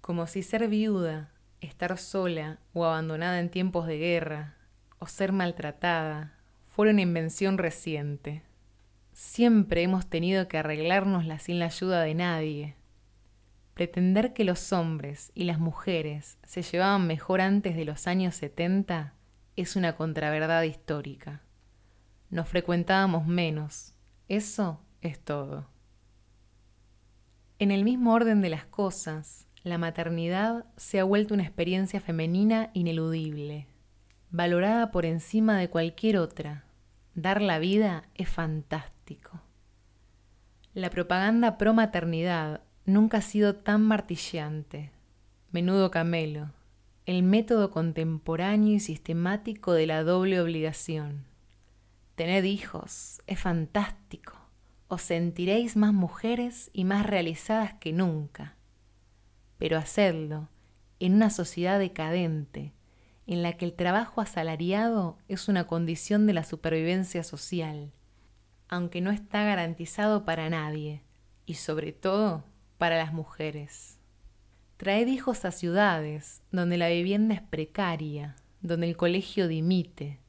Como 0.00 0.26
si 0.26 0.42
ser 0.42 0.68
viuda, 0.68 1.34
estar 1.60 1.98
sola 1.98 2.60
o 2.72 2.86
abandonada 2.86 3.40
en 3.40 3.50
tiempos 3.50 3.86
de 3.86 3.98
guerra, 3.98 4.56
o 5.00 5.06
ser 5.06 5.32
maltratada 5.32 6.32
fuera 6.64 6.92
una 6.92 7.02
invención 7.02 7.58
reciente. 7.58 8.47
Siempre 9.20 9.82
hemos 9.82 10.06
tenido 10.06 10.46
que 10.46 10.58
arreglárnosla 10.58 11.40
sin 11.40 11.58
la 11.58 11.64
ayuda 11.64 12.02
de 12.02 12.14
nadie. 12.14 12.76
Pretender 13.74 14.32
que 14.32 14.44
los 14.44 14.72
hombres 14.72 15.32
y 15.34 15.42
las 15.42 15.58
mujeres 15.58 16.38
se 16.44 16.62
llevaban 16.62 17.08
mejor 17.08 17.40
antes 17.40 17.74
de 17.74 17.84
los 17.84 18.06
años 18.06 18.36
70 18.36 19.14
es 19.56 19.74
una 19.74 19.96
contraverdad 19.96 20.62
histórica. 20.62 21.42
Nos 22.30 22.48
frecuentábamos 22.48 23.26
menos. 23.26 23.92
Eso 24.28 24.84
es 25.00 25.18
todo. 25.18 25.68
En 27.58 27.72
el 27.72 27.82
mismo 27.82 28.14
orden 28.14 28.40
de 28.40 28.50
las 28.50 28.66
cosas, 28.66 29.48
la 29.64 29.78
maternidad 29.78 30.64
se 30.76 31.00
ha 31.00 31.04
vuelto 31.04 31.34
una 31.34 31.42
experiencia 31.42 32.00
femenina 32.00 32.70
ineludible, 32.72 33.66
valorada 34.30 34.92
por 34.92 35.04
encima 35.04 35.58
de 35.58 35.68
cualquier 35.68 36.18
otra. 36.18 36.66
Dar 37.16 37.42
la 37.42 37.58
vida 37.58 38.04
es 38.14 38.28
fantástico. 38.28 38.97
La 40.74 40.90
propaganda 40.90 41.58
pro 41.58 41.74
maternidad 41.74 42.62
nunca 42.84 43.18
ha 43.18 43.22
sido 43.22 43.54
tan 43.54 43.82
martillante. 43.82 44.92
Menudo 45.50 45.90
camelo, 45.90 46.52
el 47.06 47.22
método 47.22 47.70
contemporáneo 47.70 48.74
y 48.74 48.80
sistemático 48.80 49.72
de 49.72 49.86
la 49.86 50.02
doble 50.02 50.40
obligación. 50.40 51.24
Tened 52.16 52.44
hijos, 52.44 53.22
es 53.26 53.40
fantástico. 53.40 54.34
Os 54.88 55.02
sentiréis 55.02 55.76
más 55.76 55.92
mujeres 55.92 56.70
y 56.72 56.84
más 56.84 57.06
realizadas 57.06 57.74
que 57.74 57.92
nunca. 57.92 58.56
Pero 59.58 59.78
hacedlo 59.78 60.48
en 61.00 61.14
una 61.14 61.30
sociedad 61.30 61.78
decadente, 61.78 62.72
en 63.26 63.42
la 63.42 63.52
que 63.54 63.66
el 63.66 63.74
trabajo 63.74 64.20
asalariado 64.20 65.18
es 65.28 65.48
una 65.48 65.66
condición 65.66 66.26
de 66.26 66.32
la 66.32 66.44
supervivencia 66.44 67.22
social, 67.22 67.92
aunque 68.68 69.00
no 69.00 69.10
está 69.10 69.44
garantizado 69.44 70.24
para 70.24 70.50
nadie, 70.50 71.02
y 71.46 71.54
sobre 71.54 71.92
todo 71.92 72.44
para 72.76 72.96
las 72.96 73.12
mujeres. 73.12 73.98
Traed 74.76 75.08
hijos 75.08 75.44
a 75.44 75.50
ciudades 75.50 76.42
donde 76.52 76.76
la 76.76 76.88
vivienda 76.88 77.34
es 77.34 77.42
precaria, 77.42 78.36
donde 78.60 78.88
el 78.88 78.96
colegio 78.96 79.48
dimite, 79.48 80.20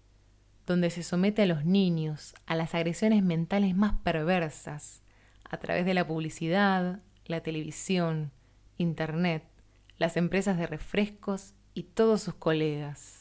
donde 0.65 0.89
se 0.89 1.03
somete 1.03 1.43
a 1.43 1.45
los 1.45 1.65
niños 1.65 2.33
a 2.45 2.55
las 2.55 2.75
agresiones 2.75 3.23
mentales 3.23 3.75
más 3.75 3.93
perversas 4.03 5.01
a 5.49 5.57
través 5.57 5.85
de 5.85 5.93
la 5.93 6.07
publicidad, 6.07 7.01
la 7.25 7.41
televisión, 7.41 8.31
Internet, 8.77 9.43
las 9.97 10.15
empresas 10.15 10.57
de 10.57 10.67
refrescos 10.67 11.53
y 11.73 11.83
todos 11.83 12.21
sus 12.21 12.35
colegas. 12.35 13.18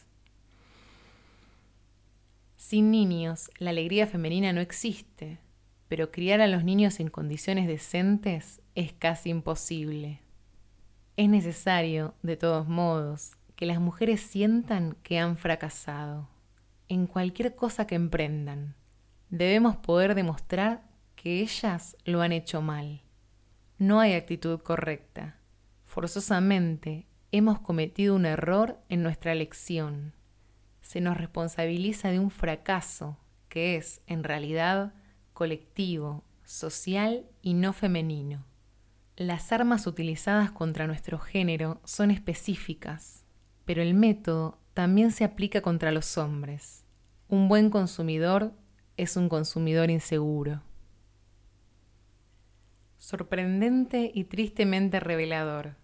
Sin 2.58 2.90
niños, 2.90 3.52
la 3.58 3.70
alegría 3.70 4.08
femenina 4.08 4.52
no 4.52 4.60
existe, 4.60 5.38
pero 5.86 6.10
criar 6.10 6.40
a 6.40 6.48
los 6.48 6.64
niños 6.64 6.98
en 6.98 7.08
condiciones 7.08 7.68
decentes 7.68 8.60
es 8.74 8.92
casi 8.92 9.30
imposible. 9.30 10.22
Es 11.16 11.28
necesario, 11.28 12.14
de 12.22 12.36
todos 12.36 12.66
modos, 12.66 13.36
que 13.54 13.64
las 13.64 13.80
mujeres 13.80 14.20
sientan 14.20 14.96
que 15.04 15.20
han 15.20 15.36
fracasado. 15.36 16.28
En 16.88 17.06
cualquier 17.06 17.54
cosa 17.54 17.86
que 17.86 17.94
emprendan, 17.94 18.74
debemos 19.30 19.76
poder 19.76 20.16
demostrar 20.16 20.82
que 21.14 21.40
ellas 21.40 21.96
lo 22.04 22.22
han 22.22 22.32
hecho 22.32 22.60
mal. 22.60 23.02
No 23.78 24.00
hay 24.00 24.14
actitud 24.14 24.58
correcta. 24.60 25.38
Forzosamente 25.84 27.06
hemos 27.30 27.60
cometido 27.60 28.16
un 28.16 28.26
error 28.26 28.80
en 28.88 29.04
nuestra 29.04 29.30
elección. 29.30 30.17
Se 30.82 31.00
nos 31.00 31.16
responsabiliza 31.16 32.10
de 32.10 32.18
un 32.18 32.30
fracaso 32.30 33.16
que 33.48 33.76
es, 33.76 34.00
en 34.06 34.24
realidad, 34.24 34.94
colectivo, 35.32 36.24
social 36.44 37.26
y 37.42 37.54
no 37.54 37.72
femenino. 37.72 38.44
Las 39.16 39.52
armas 39.52 39.86
utilizadas 39.86 40.50
contra 40.50 40.86
nuestro 40.86 41.18
género 41.18 41.80
son 41.84 42.10
específicas, 42.10 43.24
pero 43.64 43.82
el 43.82 43.94
método 43.94 44.58
también 44.74 45.10
se 45.10 45.24
aplica 45.24 45.60
contra 45.60 45.92
los 45.92 46.16
hombres. 46.18 46.84
Un 47.28 47.48
buen 47.48 47.70
consumidor 47.70 48.52
es 48.96 49.16
un 49.16 49.28
consumidor 49.28 49.90
inseguro. 49.90 50.62
Sorprendente 52.96 54.10
y 54.14 54.24
tristemente 54.24 55.00
revelador 55.00 55.76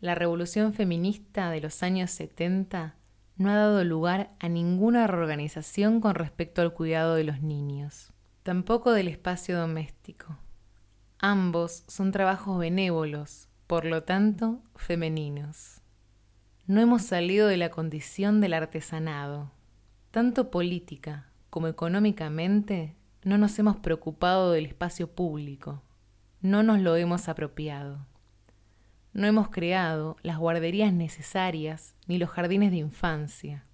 la 0.00 0.14
revolución 0.14 0.72
feminista 0.72 1.50
de 1.50 1.60
los 1.60 1.82
años 1.82 2.10
70 2.12 2.94
no 3.38 3.50
ha 3.50 3.56
dado 3.56 3.84
lugar 3.84 4.32
a 4.40 4.48
ninguna 4.48 5.06
reorganización 5.06 6.00
con 6.00 6.16
respecto 6.16 6.60
al 6.60 6.74
cuidado 6.74 7.14
de 7.14 7.24
los 7.24 7.40
niños, 7.40 8.12
tampoco 8.42 8.92
del 8.92 9.08
espacio 9.08 9.56
doméstico. 9.56 10.36
Ambos 11.20 11.84
son 11.86 12.12
trabajos 12.12 12.58
benévolos, 12.58 13.48
por 13.66 13.84
lo 13.84 14.02
tanto, 14.02 14.60
femeninos. 14.74 15.80
No 16.66 16.80
hemos 16.80 17.02
salido 17.02 17.48
de 17.48 17.56
la 17.56 17.70
condición 17.70 18.40
del 18.40 18.54
artesanado. 18.54 19.52
Tanto 20.10 20.50
política 20.50 21.28
como 21.50 21.68
económicamente, 21.68 22.96
no 23.24 23.38
nos 23.38 23.58
hemos 23.58 23.76
preocupado 23.76 24.52
del 24.52 24.66
espacio 24.66 25.10
público, 25.10 25.82
no 26.40 26.62
nos 26.62 26.80
lo 26.80 26.96
hemos 26.96 27.28
apropiado. 27.28 28.06
No 29.18 29.26
hemos 29.26 29.48
creado 29.48 30.16
las 30.22 30.38
guarderías 30.38 30.92
necesarias 30.92 31.96
ni 32.06 32.18
los 32.18 32.30
jardines 32.30 32.70
de 32.70 32.76
infancia. 32.76 33.64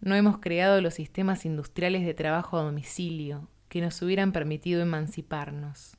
No 0.00 0.14
hemos 0.14 0.38
creado 0.38 0.80
los 0.80 0.94
sistemas 0.94 1.44
industriales 1.44 2.06
de 2.06 2.14
trabajo 2.14 2.56
a 2.56 2.62
domicilio 2.62 3.46
que 3.68 3.82
nos 3.82 4.00
hubieran 4.00 4.32
permitido 4.32 4.80
emanciparnos. 4.80 5.98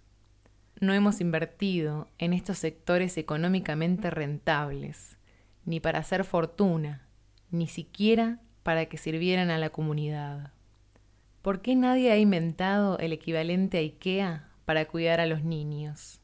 No 0.79 0.95
hemos 0.95 1.21
invertido 1.21 2.07
en 2.17 2.33
estos 2.33 2.57
sectores 2.57 3.19
económicamente 3.19 4.09
rentables, 4.09 5.19
ni 5.63 5.79
para 5.79 5.99
hacer 5.99 6.23
fortuna, 6.23 7.07
ni 7.51 7.67
siquiera 7.67 8.39
para 8.63 8.87
que 8.87 8.97
sirvieran 8.97 9.51
a 9.51 9.59
la 9.59 9.69
comunidad. 9.69 10.53
¿Por 11.43 11.61
qué 11.61 11.75
nadie 11.75 12.11
ha 12.11 12.17
inventado 12.17 12.97
el 12.97 13.13
equivalente 13.13 13.77
a 13.77 13.81
IKEA 13.81 14.49
para 14.65 14.85
cuidar 14.85 15.19
a 15.19 15.27
los 15.27 15.43
niños? 15.43 16.19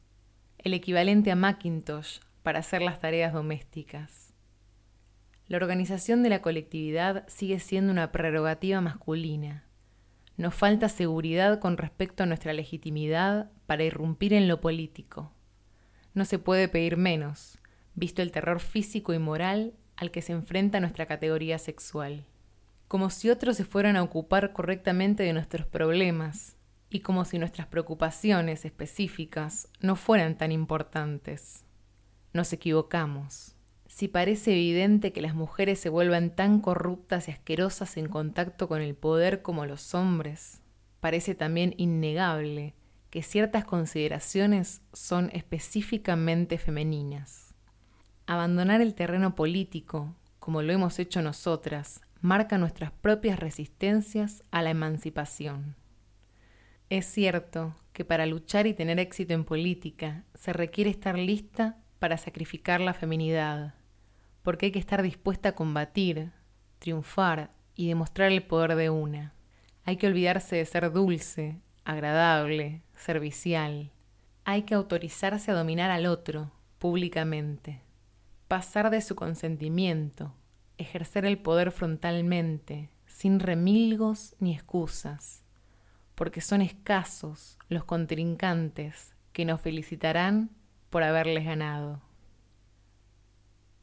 El 0.58 0.74
equivalente 0.74 1.30
a 1.30 1.36
Macintosh 1.36 2.18
para 2.42 2.60
hacer 2.60 2.82
las 2.82 3.00
tareas 3.00 3.32
domésticas. 3.32 4.32
La 5.46 5.56
organización 5.56 6.22
de 6.22 6.30
la 6.30 6.42
colectividad 6.42 7.26
sigue 7.28 7.60
siendo 7.60 7.92
una 7.92 8.12
prerrogativa 8.12 8.80
masculina. 8.80 9.64
Nos 10.36 10.54
falta 10.54 10.88
seguridad 10.88 11.58
con 11.58 11.76
respecto 11.76 12.22
a 12.22 12.26
nuestra 12.26 12.52
legitimidad 12.52 13.50
para 13.66 13.84
irrumpir 13.84 14.32
en 14.32 14.48
lo 14.48 14.60
político. 14.60 15.32
No 16.14 16.24
se 16.24 16.38
puede 16.38 16.68
pedir 16.68 16.96
menos, 16.96 17.58
visto 17.94 18.22
el 18.22 18.32
terror 18.32 18.60
físico 18.60 19.12
y 19.12 19.18
moral 19.18 19.74
al 19.96 20.10
que 20.10 20.22
se 20.22 20.32
enfrenta 20.32 20.80
nuestra 20.80 21.06
categoría 21.06 21.58
sexual. 21.58 22.24
Como 22.88 23.10
si 23.10 23.30
otros 23.30 23.56
se 23.56 23.64
fueran 23.64 23.96
a 23.96 24.02
ocupar 24.02 24.52
correctamente 24.52 25.22
de 25.22 25.32
nuestros 25.32 25.66
problemas, 25.66 26.56
y 26.92 27.00
como 27.00 27.24
si 27.24 27.38
nuestras 27.38 27.66
preocupaciones 27.66 28.64
específicas 28.64 29.68
no 29.80 29.96
fueran 29.96 30.36
tan 30.36 30.52
importantes. 30.52 31.64
Nos 32.32 32.52
equivocamos. 32.52 33.54
Si 33.88 34.08
parece 34.08 34.52
evidente 34.52 35.12
que 35.12 35.20
las 35.20 35.34
mujeres 35.34 35.78
se 35.78 35.90
vuelvan 35.90 36.34
tan 36.34 36.60
corruptas 36.60 37.28
y 37.28 37.30
asquerosas 37.30 37.98
en 37.98 38.08
contacto 38.08 38.68
con 38.68 38.80
el 38.80 38.94
poder 38.94 39.42
como 39.42 39.66
los 39.66 39.94
hombres, 39.94 40.62
parece 41.00 41.34
también 41.34 41.74
innegable 41.76 42.74
que 43.10 43.22
ciertas 43.22 43.66
consideraciones 43.66 44.80
son 44.94 45.28
específicamente 45.34 46.56
femeninas. 46.56 47.54
Abandonar 48.26 48.80
el 48.80 48.94
terreno 48.94 49.34
político, 49.34 50.16
como 50.38 50.62
lo 50.62 50.72
hemos 50.72 50.98
hecho 50.98 51.20
nosotras, 51.20 52.00
marca 52.22 52.56
nuestras 52.56 52.92
propias 52.92 53.38
resistencias 53.38 54.42
a 54.50 54.62
la 54.62 54.70
emancipación. 54.70 55.76
Es 56.88 57.04
cierto 57.04 57.76
que 57.92 58.06
para 58.06 58.24
luchar 58.24 58.66
y 58.66 58.72
tener 58.72 58.98
éxito 58.98 59.34
en 59.34 59.44
política 59.44 60.24
se 60.34 60.54
requiere 60.54 60.88
estar 60.88 61.18
lista 61.18 61.81
para 62.02 62.18
sacrificar 62.18 62.80
la 62.80 62.94
feminidad, 62.94 63.74
porque 64.42 64.66
hay 64.66 64.72
que 64.72 64.80
estar 64.80 65.02
dispuesta 65.02 65.50
a 65.50 65.54
combatir, 65.54 66.32
triunfar 66.80 67.52
y 67.76 67.86
demostrar 67.86 68.32
el 68.32 68.42
poder 68.42 68.74
de 68.74 68.90
una. 68.90 69.34
Hay 69.84 69.98
que 69.98 70.08
olvidarse 70.08 70.56
de 70.56 70.66
ser 70.66 70.90
dulce, 70.90 71.60
agradable, 71.84 72.82
servicial. 72.96 73.92
Hay 74.42 74.62
que 74.62 74.74
autorizarse 74.74 75.52
a 75.52 75.54
dominar 75.54 75.92
al 75.92 76.06
otro, 76.06 76.50
públicamente. 76.80 77.82
Pasar 78.48 78.90
de 78.90 79.00
su 79.00 79.14
consentimiento, 79.14 80.34
ejercer 80.78 81.24
el 81.24 81.38
poder 81.38 81.70
frontalmente, 81.70 82.90
sin 83.06 83.38
remilgos 83.38 84.34
ni 84.40 84.52
excusas, 84.52 85.44
porque 86.16 86.40
son 86.40 86.62
escasos 86.62 87.60
los 87.68 87.84
contrincantes 87.84 89.14
que 89.32 89.44
nos 89.44 89.60
felicitarán 89.60 90.50
por 90.92 91.02
haberles 91.04 91.46
ganado. 91.46 92.02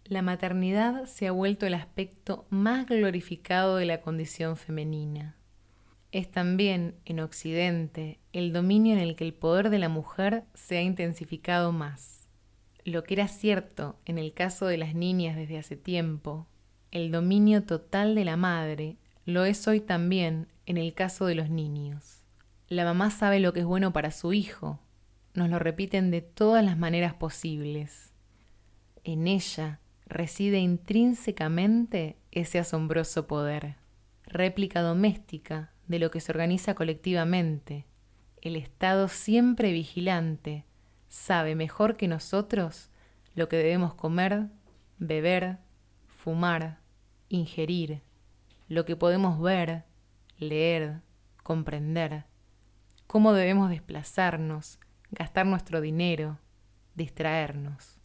La 0.06 0.22
maternidad 0.22 1.06
se 1.06 1.28
ha 1.28 1.32
vuelto 1.32 1.66
el 1.66 1.74
aspecto 1.74 2.46
más 2.52 2.86
glorificado 2.86 3.78
de 3.78 3.86
la 3.86 4.00
condición 4.02 4.56
femenina. 4.56 5.36
Es 6.12 6.30
también, 6.30 6.96
en 7.06 7.20
Occidente, 7.20 8.20
el 8.32 8.54
dominio 8.54 8.94
en 8.94 9.00
el 9.00 9.16
que 9.16 9.24
el 9.24 9.34
poder 9.34 9.72
de 9.72 9.80
la 9.80 9.90
mujer 9.90 10.44
se 10.54 10.78
ha 10.78 10.84
intensificado 10.84 11.72
más. 11.72 12.28
Lo 12.86 13.04
que 13.04 13.16
era 13.16 13.28
cierto 13.28 13.98
en 14.06 14.20
el 14.20 14.32
caso 14.32 14.68
de 14.68 14.78
las 14.78 14.94
niñas 14.94 15.36
desde 15.36 15.58
hace 15.58 15.76
tiempo, 15.76 16.46
el 16.92 17.12
dominio 17.12 17.64
total 17.64 18.14
de 18.14 18.26
la 18.26 18.38
madre, 18.38 18.98
lo 19.26 19.46
es 19.46 19.68
hoy 19.68 19.80
también 19.80 20.48
en 20.68 20.78
el 20.78 20.94
caso 20.94 21.26
de 21.26 21.34
los 21.34 21.50
niños. 21.50 22.24
La 22.68 22.84
mamá 22.84 23.10
sabe 23.10 23.40
lo 23.40 23.52
que 23.52 23.62
es 23.62 23.66
bueno 23.66 23.94
para 23.94 24.12
su 24.12 24.32
hijo, 24.32 24.80
nos 25.34 25.50
lo 25.50 25.60
repiten 25.60 26.12
de 26.12 26.22
todas 26.22 26.64
las 26.64 26.78
maneras 26.78 27.14
posibles. 27.14 28.14
En 29.04 29.28
ella 29.28 29.80
reside 30.06 30.60
intrínsecamente 30.60 32.18
ese 32.32 32.60
asombroso 32.60 33.28
poder, 33.28 33.76
réplica 34.24 34.82
doméstica 34.82 35.72
de 35.88 36.00
lo 36.00 36.12
que 36.12 36.20
se 36.20 36.32
organiza 36.32 36.76
colectivamente. 36.76 37.86
El 38.42 38.56
Estado 38.56 39.08
siempre 39.08 39.72
vigilante 39.72 40.66
sabe 41.08 41.56
mejor 41.56 41.98
que 41.98 42.08
nosotros 42.08 42.90
lo 43.36 43.50
que 43.50 43.58
debemos 43.58 43.94
comer, 43.94 44.48
beber, 44.98 45.58
fumar, 46.08 46.80
ingerir, 47.30 48.02
lo 48.68 48.86
que 48.86 48.96
podemos 48.96 49.42
ver, 49.42 49.86
leer, 50.38 51.02
comprender, 51.44 52.26
cómo 53.08 53.34
debemos 53.34 53.70
desplazarnos, 53.70 54.80
gastar 55.12 55.46
nuestro 55.46 55.82
dinero, 55.82 56.40
distraernos. 56.96 58.00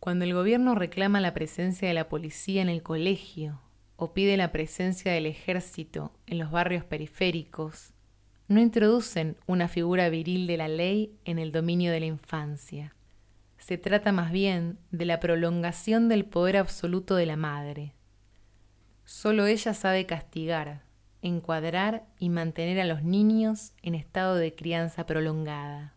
Cuando 0.00 0.24
el 0.24 0.34
gobierno 0.34 0.74
reclama 0.74 1.20
la 1.20 1.34
presencia 1.34 1.86
de 1.86 1.94
la 1.94 2.08
policía 2.08 2.62
en 2.62 2.68
el 2.68 2.82
colegio 2.82 3.60
o 3.96 4.12
pide 4.12 4.36
la 4.36 4.50
presencia 4.50 5.12
del 5.12 5.26
ejército 5.26 6.12
en 6.26 6.38
los 6.38 6.50
barrios 6.50 6.84
periféricos, 6.84 7.92
no 8.48 8.60
introducen 8.60 9.36
una 9.46 9.68
figura 9.68 10.08
viril 10.08 10.46
de 10.46 10.56
la 10.56 10.68
ley 10.68 11.16
en 11.24 11.38
el 11.38 11.52
dominio 11.52 11.92
de 11.92 12.00
la 12.00 12.06
infancia. 12.06 12.94
Se 13.58 13.78
trata 13.78 14.10
más 14.10 14.32
bien 14.32 14.78
de 14.90 15.04
la 15.04 15.20
prolongación 15.20 16.08
del 16.08 16.24
poder 16.24 16.56
absoluto 16.56 17.14
de 17.14 17.26
la 17.26 17.36
madre. 17.36 17.94
Solo 19.04 19.46
ella 19.46 19.72
sabe 19.72 20.04
castigar, 20.04 20.82
encuadrar 21.22 22.04
y 22.18 22.28
mantener 22.28 22.80
a 22.80 22.84
los 22.84 23.04
niños 23.04 23.72
en 23.82 23.94
estado 23.94 24.34
de 24.34 24.54
crianza 24.54 25.06
prolongada. 25.06 25.94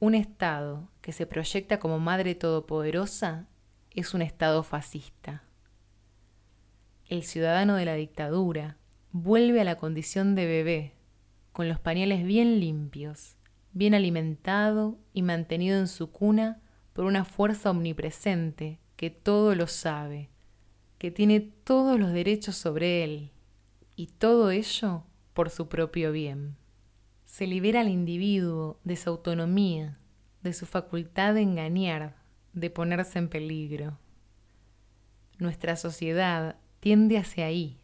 Un 0.00 0.14
Estado 0.14 0.88
que 1.00 1.10
se 1.10 1.26
proyecta 1.26 1.80
como 1.80 1.98
madre 1.98 2.36
todopoderosa 2.36 3.48
es 3.90 4.14
un 4.14 4.22
Estado 4.22 4.62
fascista. 4.62 5.42
El 7.08 7.24
ciudadano 7.24 7.74
de 7.74 7.84
la 7.84 7.94
dictadura 7.94 8.76
vuelve 9.10 9.60
a 9.60 9.64
la 9.64 9.76
condición 9.76 10.36
de 10.36 10.46
bebé, 10.46 10.94
con 11.50 11.68
los 11.68 11.80
pañales 11.80 12.24
bien 12.24 12.60
limpios, 12.60 13.34
bien 13.72 13.92
alimentado 13.92 15.00
y 15.12 15.22
mantenido 15.22 15.80
en 15.80 15.88
su 15.88 16.12
cuna 16.12 16.62
por 16.92 17.04
una 17.04 17.24
fuerza 17.24 17.70
omnipresente 17.70 18.78
que 18.94 19.10
todo 19.10 19.56
lo 19.56 19.66
sabe, 19.66 20.30
que 20.98 21.10
tiene 21.10 21.40
todos 21.40 21.98
los 21.98 22.12
derechos 22.12 22.54
sobre 22.54 23.02
él, 23.02 23.32
y 23.96 24.06
todo 24.06 24.52
ello 24.52 25.02
por 25.32 25.50
su 25.50 25.68
propio 25.68 26.12
bien 26.12 26.57
se 27.28 27.46
libera 27.46 27.82
al 27.82 27.88
individuo 27.88 28.80
de 28.84 28.96
su 28.96 29.10
autonomía, 29.10 29.98
de 30.42 30.54
su 30.54 30.64
facultad 30.64 31.34
de 31.34 31.42
engañar, 31.42 32.16
de 32.54 32.70
ponerse 32.70 33.18
en 33.18 33.28
peligro. 33.28 33.98
Nuestra 35.38 35.76
sociedad 35.76 36.56
tiende 36.80 37.18
hacia 37.18 37.44
ahí, 37.44 37.78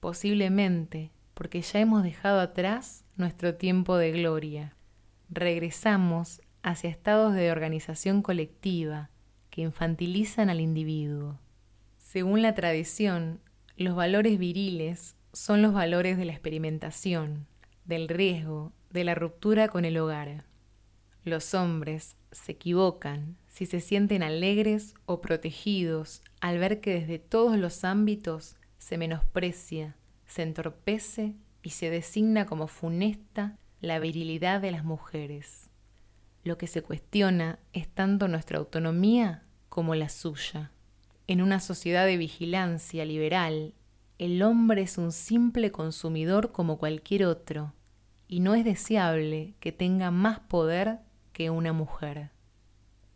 posiblemente 0.00 1.10
porque 1.32 1.62
ya 1.62 1.80
hemos 1.80 2.02
dejado 2.02 2.40
atrás 2.40 3.04
nuestro 3.16 3.54
tiempo 3.54 3.96
de 3.96 4.12
gloria. 4.12 4.76
Regresamos 5.30 6.42
hacia 6.62 6.90
estados 6.90 7.34
de 7.34 7.50
organización 7.50 8.20
colectiva 8.20 9.08
que 9.48 9.62
infantilizan 9.62 10.50
al 10.50 10.60
individuo. 10.60 11.40
Según 11.96 12.42
la 12.42 12.54
tradición, 12.54 13.40
los 13.76 13.96
valores 13.96 14.38
viriles 14.38 15.16
son 15.32 15.62
los 15.62 15.72
valores 15.72 16.18
de 16.18 16.26
la 16.26 16.32
experimentación, 16.32 17.48
del 17.84 18.08
riesgo, 18.08 18.72
de 18.90 19.04
la 19.04 19.14
ruptura 19.14 19.68
con 19.68 19.84
el 19.84 19.98
hogar. 19.98 20.44
Los 21.24 21.54
hombres 21.54 22.16
se 22.32 22.52
equivocan 22.52 23.36
si 23.46 23.66
se 23.66 23.80
sienten 23.80 24.22
alegres 24.22 24.94
o 25.06 25.20
protegidos 25.20 26.22
al 26.40 26.58
ver 26.58 26.80
que 26.80 27.00
desde 27.00 27.18
todos 27.18 27.56
los 27.56 27.84
ámbitos 27.84 28.56
se 28.78 28.98
menosprecia, 28.98 29.96
se 30.26 30.42
entorpece 30.42 31.34
y 31.62 31.70
se 31.70 31.90
designa 31.90 32.46
como 32.46 32.66
funesta 32.66 33.56
la 33.80 33.98
virilidad 33.98 34.60
de 34.60 34.70
las 34.70 34.84
mujeres. 34.84 35.70
Lo 36.42 36.58
que 36.58 36.66
se 36.66 36.82
cuestiona 36.82 37.58
es 37.72 37.88
tanto 37.88 38.28
nuestra 38.28 38.58
autonomía 38.58 39.44
como 39.68 39.94
la 39.94 40.10
suya. 40.10 40.72
En 41.26 41.40
una 41.40 41.58
sociedad 41.58 42.04
de 42.04 42.18
vigilancia 42.18 43.06
liberal, 43.06 43.72
el 44.18 44.42
hombre 44.42 44.82
es 44.82 44.96
un 44.96 45.10
simple 45.10 45.72
consumidor 45.72 46.52
como 46.52 46.78
cualquier 46.78 47.24
otro, 47.24 47.72
y 48.28 48.40
no 48.40 48.54
es 48.54 48.64
deseable 48.64 49.54
que 49.58 49.72
tenga 49.72 50.10
más 50.10 50.38
poder 50.40 51.00
que 51.32 51.50
una 51.50 51.72
mujer. 51.72 52.30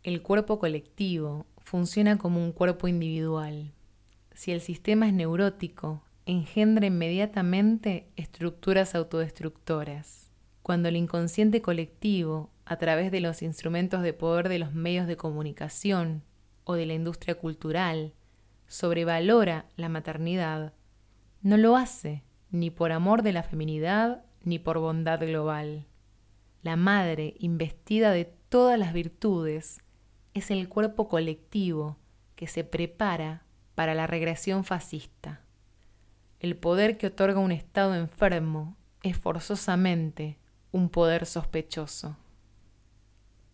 El 0.03 0.21
cuerpo 0.21 0.59
colectivo 0.59 1.45
funciona 1.57 2.17
como 2.17 2.43
un 2.43 2.51
cuerpo 2.51 2.87
individual. 2.87 3.71
Si 4.33 4.51
el 4.51 4.61
sistema 4.61 5.07
es 5.07 5.13
neurótico, 5.13 6.03
engendra 6.25 6.87
inmediatamente 6.87 8.09
estructuras 8.15 8.93
autodestructoras. 8.93 10.29
Cuando 10.61 10.89
el 10.89 10.97
inconsciente 10.97 11.61
colectivo, 11.61 12.49
a 12.65 12.77
través 12.77 13.11
de 13.11 13.21
los 13.21 13.41
instrumentos 13.41 14.01
de 14.01 14.13
poder 14.13 14.49
de 14.49 14.59
los 14.59 14.73
medios 14.73 15.07
de 15.07 15.17
comunicación 15.17 16.23
o 16.65 16.73
de 16.73 16.85
la 16.85 16.93
industria 16.93 17.35
cultural, 17.35 18.13
sobrevalora 18.67 19.65
la 19.75 19.89
maternidad, 19.89 20.73
no 21.41 21.57
lo 21.57 21.75
hace 21.77 22.23
ni 22.51 22.69
por 22.69 22.91
amor 22.91 23.23
de 23.23 23.33
la 23.33 23.43
feminidad 23.43 24.23
ni 24.43 24.59
por 24.59 24.79
bondad 24.79 25.19
global. 25.19 25.85
La 26.61 26.75
madre, 26.75 27.35
investida 27.39 28.11
de 28.11 28.25
todas 28.25 28.77
las 28.77 28.93
virtudes, 28.93 29.79
es 30.33 30.51
el 30.51 30.67
cuerpo 30.67 31.07
colectivo 31.07 31.97
que 32.35 32.47
se 32.47 32.63
prepara 32.63 33.43
para 33.75 33.93
la 33.93 34.07
regresión 34.07 34.63
fascista. 34.63 35.41
El 36.39 36.55
poder 36.55 36.97
que 36.97 37.07
otorga 37.07 37.39
un 37.39 37.51
Estado 37.51 37.95
enfermo 37.95 38.77
es 39.03 39.17
forzosamente 39.17 40.37
un 40.71 40.89
poder 40.89 41.25
sospechoso. 41.25 42.17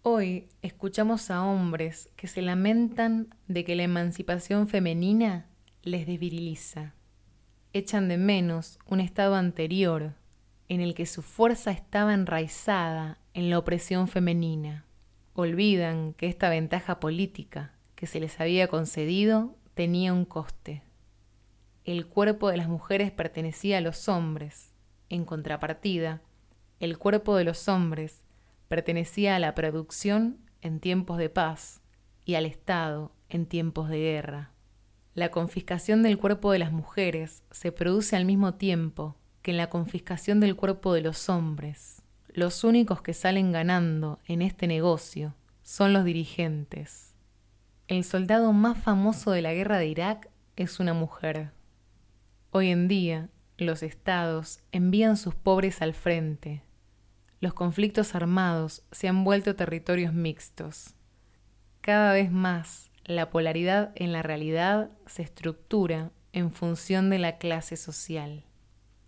Hoy 0.02 0.50
escuchamos 0.62 1.32
a 1.32 1.44
hombres 1.44 2.10
que 2.16 2.28
se 2.28 2.42
lamentan 2.42 3.36
de 3.48 3.64
que 3.64 3.76
la 3.76 3.84
emancipación 3.84 4.68
femenina 4.68 5.48
les 5.82 6.06
desviriliza. 6.06 6.94
Echan 7.76 8.08
de 8.08 8.18
menos 8.18 8.80
un 8.88 9.00
estado 9.00 9.36
anterior 9.36 10.14
en 10.68 10.82
el 10.82 10.96
que 10.96 11.06
su 11.06 11.22
fuerza 11.22 11.72
estaba 11.72 12.14
enraizada 12.14 13.20
en 13.34 13.50
la 13.50 13.60
opresión 13.60 14.08
femenina. 14.08 14.86
Olvidan 15.34 16.14
que 16.14 16.28
esta 16.28 16.50
ventaja 16.50 17.00
política 17.00 17.74
que 17.96 18.08
se 18.08 18.20
les 18.20 18.40
había 18.40 18.68
concedido 18.68 19.56
tenía 19.76 20.14
un 20.14 20.26
coste 20.26 20.82
el 21.86 22.08
cuerpo 22.08 22.50
de 22.50 22.58
las 22.58 22.68
mujeres 22.68 23.12
pertenecía 23.12 23.78
a 23.78 23.82
los 23.82 24.10
hombres. 24.10 24.74
En 25.08 25.24
contrapartida, 25.24 26.24
el 26.80 26.98
cuerpo 26.98 27.36
de 27.36 27.44
los 27.44 27.68
hombres 27.68 28.26
pertenecía 28.68 29.36
a 29.36 29.40
la 29.40 29.54
producción 29.54 30.40
en 30.62 30.80
tiempos 30.80 31.20
de 31.20 31.30
paz 31.30 31.82
y 32.26 32.34
al 32.34 32.48
Estado 32.48 33.12
en 33.30 33.46
tiempos 33.46 33.88
de 33.90 34.00
guerra. 34.00 34.55
La 35.16 35.32
confiscación 35.32 36.04
del 36.04 36.18
cuerpo 36.18 36.52
de 36.52 36.60
las 36.60 36.74
mujeres 36.74 37.44
se 37.50 37.72
produce 37.72 38.18
al 38.18 38.26
mismo 38.26 38.56
tiempo 38.56 39.16
que 39.42 39.52
en 39.52 39.58
la 39.58 39.70
confiscación 39.70 40.42
del 40.42 40.58
cuerpo 40.58 40.94
de 40.94 41.00
los 41.00 41.30
hombres. 41.30 42.02
Los 42.28 42.66
únicos 42.66 43.02
que 43.02 43.14
salen 43.14 43.54
ganando 43.54 44.20
en 44.28 44.42
este 44.42 44.68
negocio 44.68 45.34
son 45.64 45.94
los 45.94 46.04
dirigentes. 46.04 47.14
El 47.88 48.04
soldado 48.04 48.52
más 48.52 48.78
famoso 48.78 49.32
de 49.32 49.42
la 49.42 49.54
guerra 49.54 49.78
de 49.78 49.88
Irak 49.88 50.30
es 50.58 50.82
una 50.82 50.94
mujer. 50.94 51.52
Hoy 52.52 52.68
en 52.68 52.90
día, 52.90 53.30
los 53.58 53.84
estados 53.84 54.60
envían 54.74 55.16
sus 55.16 55.34
pobres 55.34 55.82
al 55.82 55.94
frente. 55.94 56.62
Los 57.40 57.54
conflictos 57.54 58.16
armados 58.16 58.84
se 58.92 59.08
han 59.08 59.24
vuelto 59.24 59.56
territorios 59.56 60.14
mixtos. 60.14 60.94
Cada 61.80 62.12
vez 62.12 62.34
más, 62.34 62.92
la 63.06 63.30
polaridad 63.30 63.92
en 63.96 64.12
la 64.12 64.24
realidad 64.24 64.90
se 65.06 65.22
estructura 65.22 66.12
en 66.34 66.52
función 66.52 67.10
de 67.10 67.20
la 67.20 67.38
clase 67.38 67.78
social. 67.78 68.44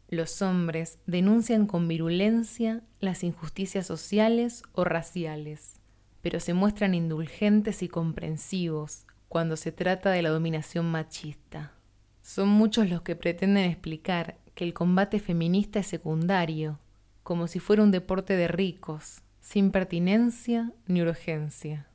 Los 0.07 0.41
hombres 0.41 0.99
denuncian 1.05 1.65
con 1.65 1.87
virulencia 1.87 2.83
las 2.99 3.23
injusticias 3.23 3.85
sociales 3.85 4.63
o 4.71 4.85
raciales, 4.85 5.81
pero 6.21 6.39
se 6.39 6.53
muestran 6.53 6.93
indulgentes 6.93 7.83
y 7.83 7.89
comprensivos 7.89 9.05
cuando 9.27 9.57
se 9.57 9.71
trata 9.71 10.11
de 10.11 10.21
la 10.21 10.29
dominación 10.29 10.89
machista. 10.89 11.73
Son 12.21 12.47
muchos 12.47 12.89
los 12.89 13.01
que 13.01 13.15
pretenden 13.15 13.65
explicar 13.65 14.37
que 14.55 14.63
el 14.63 14.73
combate 14.73 15.19
feminista 15.19 15.79
es 15.79 15.87
secundario, 15.87 16.79
como 17.23 17.47
si 17.47 17.59
fuera 17.59 17.83
un 17.83 17.91
deporte 17.91 18.37
de 18.37 18.47
ricos, 18.47 19.21
sin 19.41 19.71
pertinencia 19.71 20.71
ni 20.85 21.01
urgencia. 21.01 21.87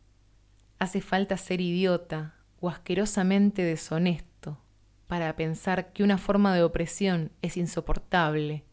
Hace 0.82 1.00
falta 1.00 1.36
ser 1.36 1.60
idiota 1.60 2.34
o 2.58 2.68
asquerosamente 2.68 3.62
deshonesto 3.62 4.58
para 5.06 5.36
pensar 5.36 5.92
que 5.92 6.02
una 6.02 6.18
forma 6.18 6.52
de 6.56 6.64
opresión 6.64 7.30
es 7.40 7.56
insoportable 7.56 8.64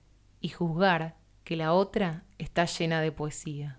y 0.41 0.50
juzgar 0.50 1.17
que 1.43 1.56
la 1.56 1.72
otra 1.72 2.24
está 2.39 2.65
llena 2.65 3.02
de 3.02 3.12
poesía. 3.12 3.78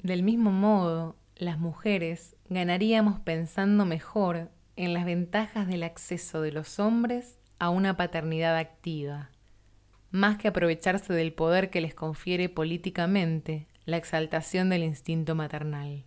Del 0.00 0.22
mismo 0.22 0.52
modo, 0.52 1.16
las 1.34 1.58
mujeres 1.58 2.36
ganaríamos 2.48 3.18
pensando 3.18 3.84
mejor 3.84 4.52
en 4.76 4.94
las 4.94 5.06
ventajas 5.06 5.66
del 5.66 5.82
acceso 5.82 6.40
de 6.40 6.52
los 6.52 6.78
hombres 6.78 7.40
a 7.58 7.68
una 7.68 7.96
paternidad 7.96 8.56
activa, 8.58 9.32
más 10.12 10.38
que 10.38 10.46
aprovecharse 10.46 11.14
del 11.14 11.32
poder 11.32 11.70
que 11.70 11.80
les 11.80 11.96
confiere 11.96 12.48
políticamente 12.48 13.66
la 13.86 13.96
exaltación 13.96 14.70
del 14.70 14.84
instinto 14.84 15.34
maternal. 15.34 16.04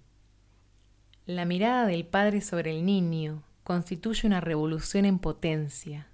La 1.28 1.44
mirada 1.44 1.86
del 1.86 2.06
padre 2.06 2.40
sobre 2.40 2.72
el 2.72 2.86
niño 2.86 3.44
constituye 3.66 4.26
una 4.26 4.40
revolución 4.40 5.04
en 5.04 5.20
potencia. 5.20 6.08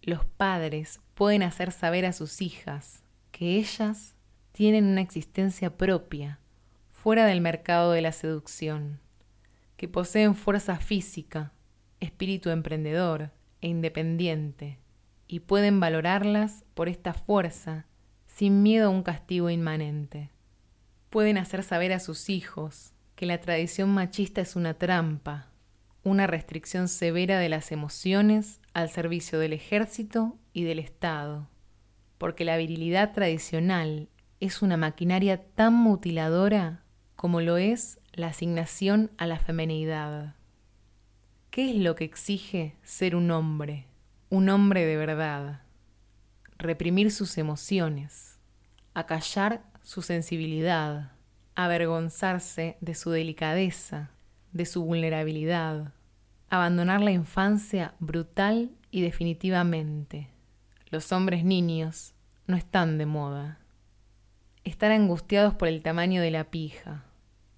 Los 0.00 0.24
padres 0.24 0.98
pueden 1.14 1.42
hacer 1.42 1.72
saber 1.72 2.06
a 2.06 2.14
sus 2.14 2.40
hijas 2.40 3.02
que 3.32 3.56
ellas 3.56 4.14
tienen 4.52 4.86
una 4.86 5.02
existencia 5.02 5.76
propia, 5.76 6.38
fuera 6.88 7.26
del 7.26 7.42
mercado 7.42 7.92
de 7.92 8.00
la 8.00 8.12
seducción, 8.12 8.98
que 9.76 9.88
poseen 9.88 10.34
fuerza 10.34 10.76
física, 10.76 11.52
espíritu 12.00 12.48
emprendedor 12.48 13.32
e 13.60 13.68
independiente, 13.68 14.78
y 15.28 15.40
pueden 15.40 15.80
valorarlas 15.80 16.64
por 16.72 16.88
esta 16.88 17.12
fuerza 17.12 17.84
sin 18.26 18.62
miedo 18.62 18.86
a 18.86 18.90
un 18.90 19.02
castigo 19.02 19.50
inmanente. 19.50 20.30
Pueden 21.10 21.36
hacer 21.36 21.62
saber 21.62 21.92
a 21.92 22.00
sus 22.00 22.30
hijos 22.30 22.94
que 23.16 23.26
la 23.26 23.40
tradición 23.40 23.92
machista 23.92 24.42
es 24.42 24.56
una 24.56 24.74
trampa, 24.74 25.48
una 26.04 26.26
restricción 26.26 26.86
severa 26.86 27.38
de 27.38 27.48
las 27.48 27.72
emociones 27.72 28.60
al 28.74 28.90
servicio 28.90 29.38
del 29.38 29.54
ejército 29.54 30.36
y 30.52 30.64
del 30.64 30.78
Estado, 30.78 31.48
porque 32.18 32.44
la 32.44 32.58
virilidad 32.58 33.12
tradicional 33.12 34.08
es 34.38 34.60
una 34.60 34.76
maquinaria 34.76 35.42
tan 35.42 35.72
mutiladora 35.72 36.82
como 37.16 37.40
lo 37.40 37.56
es 37.56 37.98
la 38.12 38.28
asignación 38.28 39.10
a 39.16 39.26
la 39.26 39.38
femenidad. 39.38 40.34
¿Qué 41.50 41.70
es 41.70 41.76
lo 41.76 41.94
que 41.94 42.04
exige 42.04 42.76
ser 42.82 43.16
un 43.16 43.30
hombre, 43.30 43.86
un 44.28 44.50
hombre 44.50 44.84
de 44.84 44.98
verdad? 44.98 45.62
Reprimir 46.58 47.10
sus 47.10 47.38
emociones, 47.38 48.38
acallar 48.92 49.64
su 49.82 50.02
sensibilidad, 50.02 51.15
avergonzarse 51.56 52.76
de 52.80 52.94
su 52.94 53.10
delicadeza, 53.10 54.10
de 54.52 54.66
su 54.66 54.84
vulnerabilidad, 54.84 55.92
abandonar 56.48 57.00
la 57.00 57.10
infancia 57.10 57.94
brutal 57.98 58.70
y 58.90 59.00
definitivamente. 59.00 60.28
Los 60.90 61.10
hombres 61.12 61.44
niños 61.44 62.14
no 62.46 62.56
están 62.56 62.98
de 62.98 63.06
moda. 63.06 63.58
Estar 64.64 64.92
angustiados 64.92 65.54
por 65.54 65.68
el 65.68 65.82
tamaño 65.82 66.20
de 66.22 66.30
la 66.30 66.44
pija. 66.44 67.04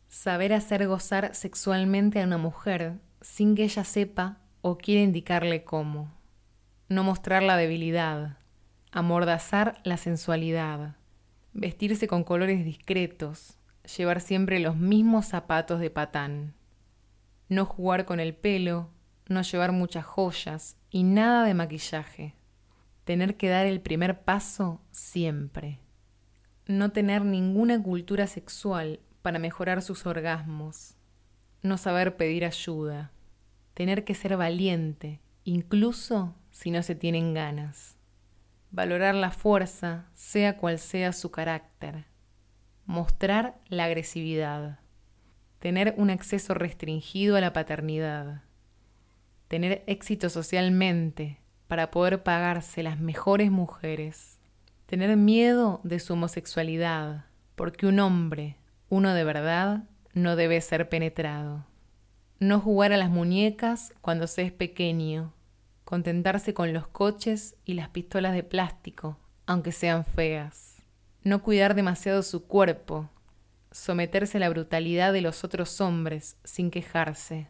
Saber 0.08 0.54
hacer 0.54 0.86
gozar 0.86 1.34
sexualmente 1.34 2.22
a 2.22 2.24
una 2.24 2.38
mujer 2.38 2.94
sin 3.20 3.54
que 3.54 3.64
ella 3.64 3.84
sepa 3.84 4.38
o 4.62 4.78
quiera 4.78 5.02
indicarle 5.02 5.64
cómo. 5.64 6.10
No 6.88 7.04
mostrar 7.04 7.42
la 7.42 7.56
debilidad, 7.56 8.38
amordazar 8.92 9.80
la 9.84 9.98
sensualidad, 9.98 10.96
vestirse 11.52 12.08
con 12.08 12.24
colores 12.24 12.64
discretos, 12.64 13.57
llevar 13.96 14.20
siempre 14.20 14.60
los 14.60 14.76
mismos 14.76 15.26
zapatos 15.26 15.80
de 15.80 15.90
patán, 15.90 16.54
no 17.48 17.64
jugar 17.64 18.04
con 18.04 18.20
el 18.20 18.34
pelo, 18.34 18.90
no 19.26 19.42
llevar 19.42 19.72
muchas 19.72 20.04
joyas 20.04 20.76
y 20.90 21.04
nada 21.04 21.44
de 21.44 21.54
maquillaje, 21.54 22.34
tener 23.04 23.36
que 23.36 23.48
dar 23.48 23.66
el 23.66 23.80
primer 23.80 24.22
paso 24.22 24.80
siempre, 24.90 25.78
no 26.66 26.92
tener 26.92 27.24
ninguna 27.24 27.82
cultura 27.82 28.26
sexual 28.26 29.00
para 29.22 29.38
mejorar 29.38 29.82
sus 29.82 30.06
orgasmos, 30.06 30.96
no 31.62 31.78
saber 31.78 32.16
pedir 32.16 32.44
ayuda, 32.44 33.12
tener 33.74 34.04
que 34.04 34.14
ser 34.14 34.36
valiente, 34.36 35.20
incluso 35.44 36.34
si 36.50 36.70
no 36.70 36.82
se 36.82 36.94
tienen 36.94 37.32
ganas, 37.32 37.96
valorar 38.70 39.14
la 39.14 39.30
fuerza, 39.30 40.06
sea 40.14 40.58
cual 40.58 40.78
sea 40.78 41.12
su 41.12 41.30
carácter, 41.30 42.07
mostrar 42.88 43.58
la 43.68 43.84
agresividad, 43.84 44.78
tener 45.58 45.92
un 45.98 46.08
acceso 46.08 46.54
restringido 46.54 47.36
a 47.36 47.40
la 47.42 47.52
paternidad, 47.52 48.40
tener 49.46 49.84
éxito 49.86 50.30
socialmente 50.30 51.38
para 51.66 51.90
poder 51.90 52.22
pagarse 52.22 52.82
las 52.82 52.98
mejores 52.98 53.50
mujeres, 53.50 54.38
tener 54.86 55.14
miedo 55.18 55.82
de 55.84 56.00
su 56.00 56.14
homosexualidad, 56.14 57.26
porque 57.56 57.86
un 57.86 58.00
hombre, 58.00 58.56
uno 58.88 59.12
de 59.12 59.22
verdad, 59.22 59.84
no 60.14 60.34
debe 60.34 60.58
ser 60.62 60.88
penetrado. 60.88 61.66
No 62.40 62.58
jugar 62.58 62.94
a 62.94 62.96
las 62.96 63.10
muñecas 63.10 63.92
cuando 64.00 64.26
se 64.26 64.44
es 64.44 64.52
pequeño, 64.52 65.34
contentarse 65.84 66.54
con 66.54 66.72
los 66.72 66.88
coches 66.88 67.54
y 67.66 67.74
las 67.74 67.90
pistolas 67.90 68.32
de 68.32 68.44
plástico, 68.44 69.18
aunque 69.44 69.72
sean 69.72 70.06
feas. 70.06 70.77
No 71.24 71.42
cuidar 71.42 71.74
demasiado 71.74 72.22
su 72.22 72.46
cuerpo, 72.46 73.10
someterse 73.70 74.38
a 74.38 74.40
la 74.40 74.48
brutalidad 74.48 75.12
de 75.12 75.20
los 75.20 75.44
otros 75.44 75.80
hombres 75.80 76.36
sin 76.44 76.70
quejarse, 76.70 77.48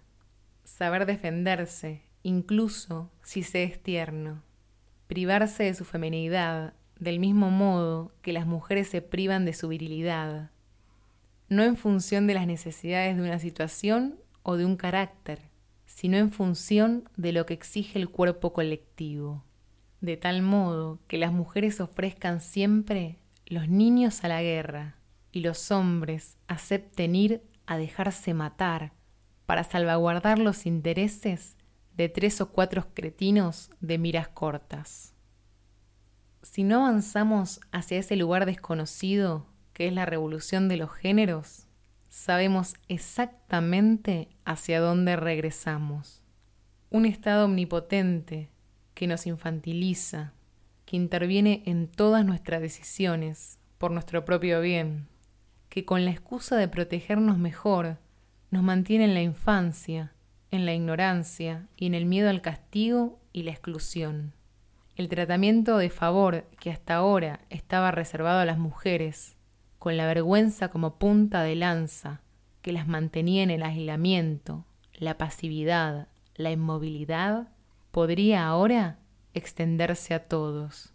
saber 0.64 1.07
defenderse, 1.07 2.02
incluso 2.22 3.11
si 3.22 3.42
se 3.42 3.64
es 3.64 3.83
tierno, 3.83 4.42
privarse 5.07 5.64
de 5.64 5.74
su 5.74 5.85
feminidad 5.85 6.74
del 6.98 7.20
mismo 7.20 7.50
modo 7.50 8.12
que 8.22 8.33
las 8.33 8.46
mujeres 8.46 8.88
se 8.88 9.02
privan 9.02 9.44
de 9.44 9.52
su 9.52 9.68
virilidad, 9.68 10.50
no 11.48 11.62
en 11.62 11.76
función 11.76 12.26
de 12.26 12.35
las 12.35 12.46
necesidades 12.46 13.16
de 13.16 13.22
una 13.22 13.38
situación 13.38 14.18
o 14.42 14.57
de 14.57 14.64
un 14.64 14.76
carácter, 14.76 15.40
sino 15.87 16.16
en 16.16 16.31
función 16.31 17.09
de 17.16 17.33
lo 17.33 17.46
que 17.46 17.54
exige 17.54 17.98
el 17.98 18.09
cuerpo 18.09 18.52
colectivo, 18.52 19.44
de 20.00 20.16
tal 20.16 20.42
modo 20.42 21.00
que 21.07 21.18
las 21.18 21.33
mujeres 21.33 21.81
ofrezcan 21.81 22.40
siempre 22.40 23.18
los 23.48 23.68
niños 23.68 24.24
a 24.24 24.28
la 24.28 24.42
guerra 24.42 24.96
y 25.32 25.40
los 25.40 25.70
hombres 25.70 26.37
acepten 26.46 27.16
ir 27.16 27.42
a 27.66 27.76
dejarse 27.76 28.34
matar 28.34 28.92
para 29.46 29.64
salvaguardar 29.64 30.38
los 30.38 30.66
intereses 30.66 31.56
de 31.96 32.08
tres 32.08 32.40
o 32.40 32.50
cuatro 32.50 32.88
cretinos 32.94 33.70
de 33.80 33.98
miras 33.98 34.28
cortas. 34.28 35.14
Si 36.42 36.62
no 36.62 36.87
avanzamos 36.87 37.61
hacia 37.72 37.98
ese 37.98 38.16
lugar 38.16 38.46
desconocido 38.46 39.46
que 39.72 39.88
es 39.88 39.92
la 39.92 40.06
revolución 40.06 40.68
de 40.68 40.76
los 40.76 40.92
géneros, 40.92 41.66
sabemos 42.08 42.74
exactamente 42.88 44.28
hacia 44.44 44.80
dónde 44.80 45.16
regresamos. 45.16 46.22
Un 46.90 47.06
estado 47.06 47.46
omnipotente 47.46 48.50
que 48.94 49.06
nos 49.06 49.26
infantiliza, 49.26 50.32
que 50.88 50.96
interviene 50.96 51.62
en 51.66 51.87
todas 51.87 52.24
nuestras 52.24 52.62
decisiones 52.62 53.59
por 53.77 53.90
nuestro 53.90 54.24
propio 54.24 54.62
bien, 54.62 55.07
que 55.68 55.85
con 55.85 56.07
la 56.07 56.12
excusa 56.12 56.57
de 56.57 56.66
protegernos 56.66 57.37
mejor 57.37 57.98
nos 58.51 58.62
mantiene 58.62 59.05
en 59.05 59.12
la 59.12 59.20
infancia, 59.20 60.14
en 60.51 60.64
la 60.64 60.72
ignorancia 60.72 61.68
y 61.77 61.85
en 61.85 61.94
el 61.94 62.07
miedo 62.07 62.31
al 62.31 62.40
castigo 62.40 63.20
y 63.35 63.42
la 63.42 63.51
exclusión. 63.51 64.33
El 64.96 65.11
tratamiento 65.11 65.77
de 65.77 65.90
favor 65.90 66.46
que 66.59 66.70
hasta 66.70 66.94
ahora 66.94 67.40
estaba 67.51 67.90
reservado 67.90 68.40
a 68.40 68.46
las 68.46 68.57
mujeres, 68.57 69.37
con 69.79 69.98
la 69.98 70.07
vergüenza 70.07 70.68
como 70.68 70.98
punta 70.98 71.42
de 71.42 71.55
lanza 71.55 72.22
que 72.62 72.72
las 72.72 72.88
mantenía 72.88 73.42
en 73.42 73.51
el 73.51 73.62
aislamiento, 73.62 74.64
la 74.94 75.18
pasividad, 75.18 76.09
la 76.35 76.51
inmovilidad, 76.51 77.48
podría 77.90 78.46
ahora 78.46 78.96
extenderse 79.34 80.14
a 80.14 80.24
todos. 80.24 80.92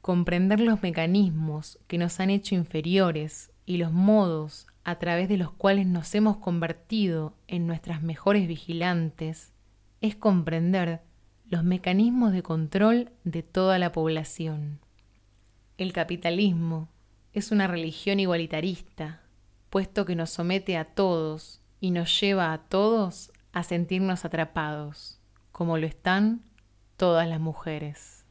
Comprender 0.00 0.60
los 0.60 0.82
mecanismos 0.82 1.78
que 1.86 1.98
nos 1.98 2.20
han 2.20 2.30
hecho 2.30 2.54
inferiores 2.54 3.50
y 3.66 3.78
los 3.78 3.92
modos 3.92 4.66
a 4.84 4.96
través 4.96 5.28
de 5.28 5.38
los 5.38 5.50
cuales 5.52 5.86
nos 5.86 6.14
hemos 6.14 6.36
convertido 6.36 7.34
en 7.48 7.66
nuestras 7.66 8.02
mejores 8.02 8.46
vigilantes 8.46 9.52
es 10.00 10.14
comprender 10.14 11.00
los 11.46 11.64
mecanismos 11.64 12.32
de 12.32 12.42
control 12.42 13.10
de 13.24 13.42
toda 13.42 13.78
la 13.78 13.92
población. 13.92 14.80
El 15.78 15.92
capitalismo 15.92 16.88
es 17.32 17.50
una 17.50 17.66
religión 17.66 18.20
igualitarista, 18.20 19.22
puesto 19.70 20.04
que 20.04 20.14
nos 20.14 20.30
somete 20.30 20.76
a 20.76 20.84
todos 20.84 21.60
y 21.80 21.90
nos 21.90 22.20
lleva 22.20 22.52
a 22.52 22.58
todos 22.58 23.32
a 23.52 23.62
sentirnos 23.62 24.24
atrapados, 24.24 25.18
como 25.52 25.78
lo 25.78 25.86
están 25.86 26.42
todas 26.96 27.28
las 27.28 27.40
mujeres. 27.40 28.24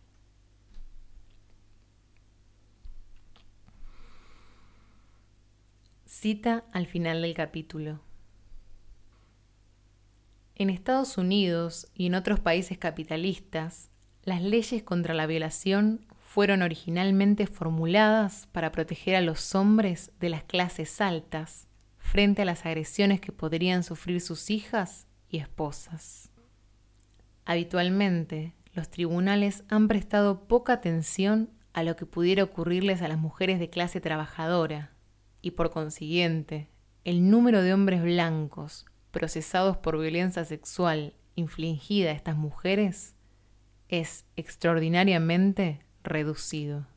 Cita 6.06 6.64
al 6.72 6.88
final 6.88 7.22
del 7.22 7.34
capítulo. 7.34 8.00
En 10.56 10.70
Estados 10.70 11.18
Unidos 11.18 11.88
y 11.96 12.06
en 12.06 12.16
otros 12.16 12.40
países 12.40 12.78
capitalistas, 12.78 13.90
las 14.24 14.42
leyes 14.42 14.84
contra 14.84 15.14
la 15.14 15.26
violación 15.26 16.06
fueron 16.20 16.62
originalmente 16.62 17.48
formuladas 17.48 18.48
para 18.52 18.72
proteger 18.72 19.16
a 19.16 19.22
los 19.22 19.56
hombres 19.56 20.12
de 20.20 20.30
las 20.30 20.44
clases 20.44 21.02
altas 21.02 21.68
frente 21.98 22.44
a 22.44 22.46
las 22.46 22.66
agresiones 22.66 23.20
que 23.20 23.32
podrían 23.32 23.84
sufrir 23.84 24.22
sus 24.22 24.50
hijas 24.50 25.08
y 25.30 25.40
esposas. 25.40 26.33
Habitualmente, 27.46 28.54
los 28.74 28.90
tribunales 28.90 29.64
han 29.70 29.88
prestado 29.88 30.48
poca 30.48 30.74
atención 30.74 31.50
a 31.74 31.84
lo 31.84 31.96
que 31.96 32.06
pudiera 32.06 32.44
ocurrirles 32.44 33.02
a 33.02 33.08
las 33.08 33.18
mujeres 33.18 33.60
de 33.60 33.70
clase 33.70 34.02
trabajadora, 34.02 34.92
y 35.42 35.52
por 35.52 35.72
consiguiente 35.72 36.70
el 37.04 37.30
número 37.30 37.62
de 37.62 37.74
hombres 37.74 38.02
blancos 38.02 38.86
procesados 39.12 39.78
por 39.78 40.00
violencia 40.00 40.46
sexual 40.46 41.14
infligida 41.36 42.10
a 42.10 42.14
estas 42.14 42.38
mujeres 42.38 43.16
es 43.90 44.26
extraordinariamente 44.36 45.82
reducido. 46.04 46.88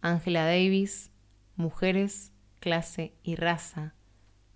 Angela 0.00 0.44
Davis, 0.44 1.10
Mujeres, 1.56 2.32
Clase 2.60 3.14
y 3.22 3.34
Raza, 3.36 3.94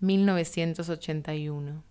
1981. 0.01 1.90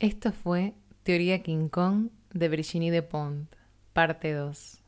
Esto 0.00 0.32
fue 0.32 0.72
Teoría 1.02 1.42
King 1.42 1.68
Kong 1.68 2.08
de 2.32 2.48
Virginie 2.48 2.90
Despont, 2.90 3.54
parte 3.92 4.32
2. 4.32 4.79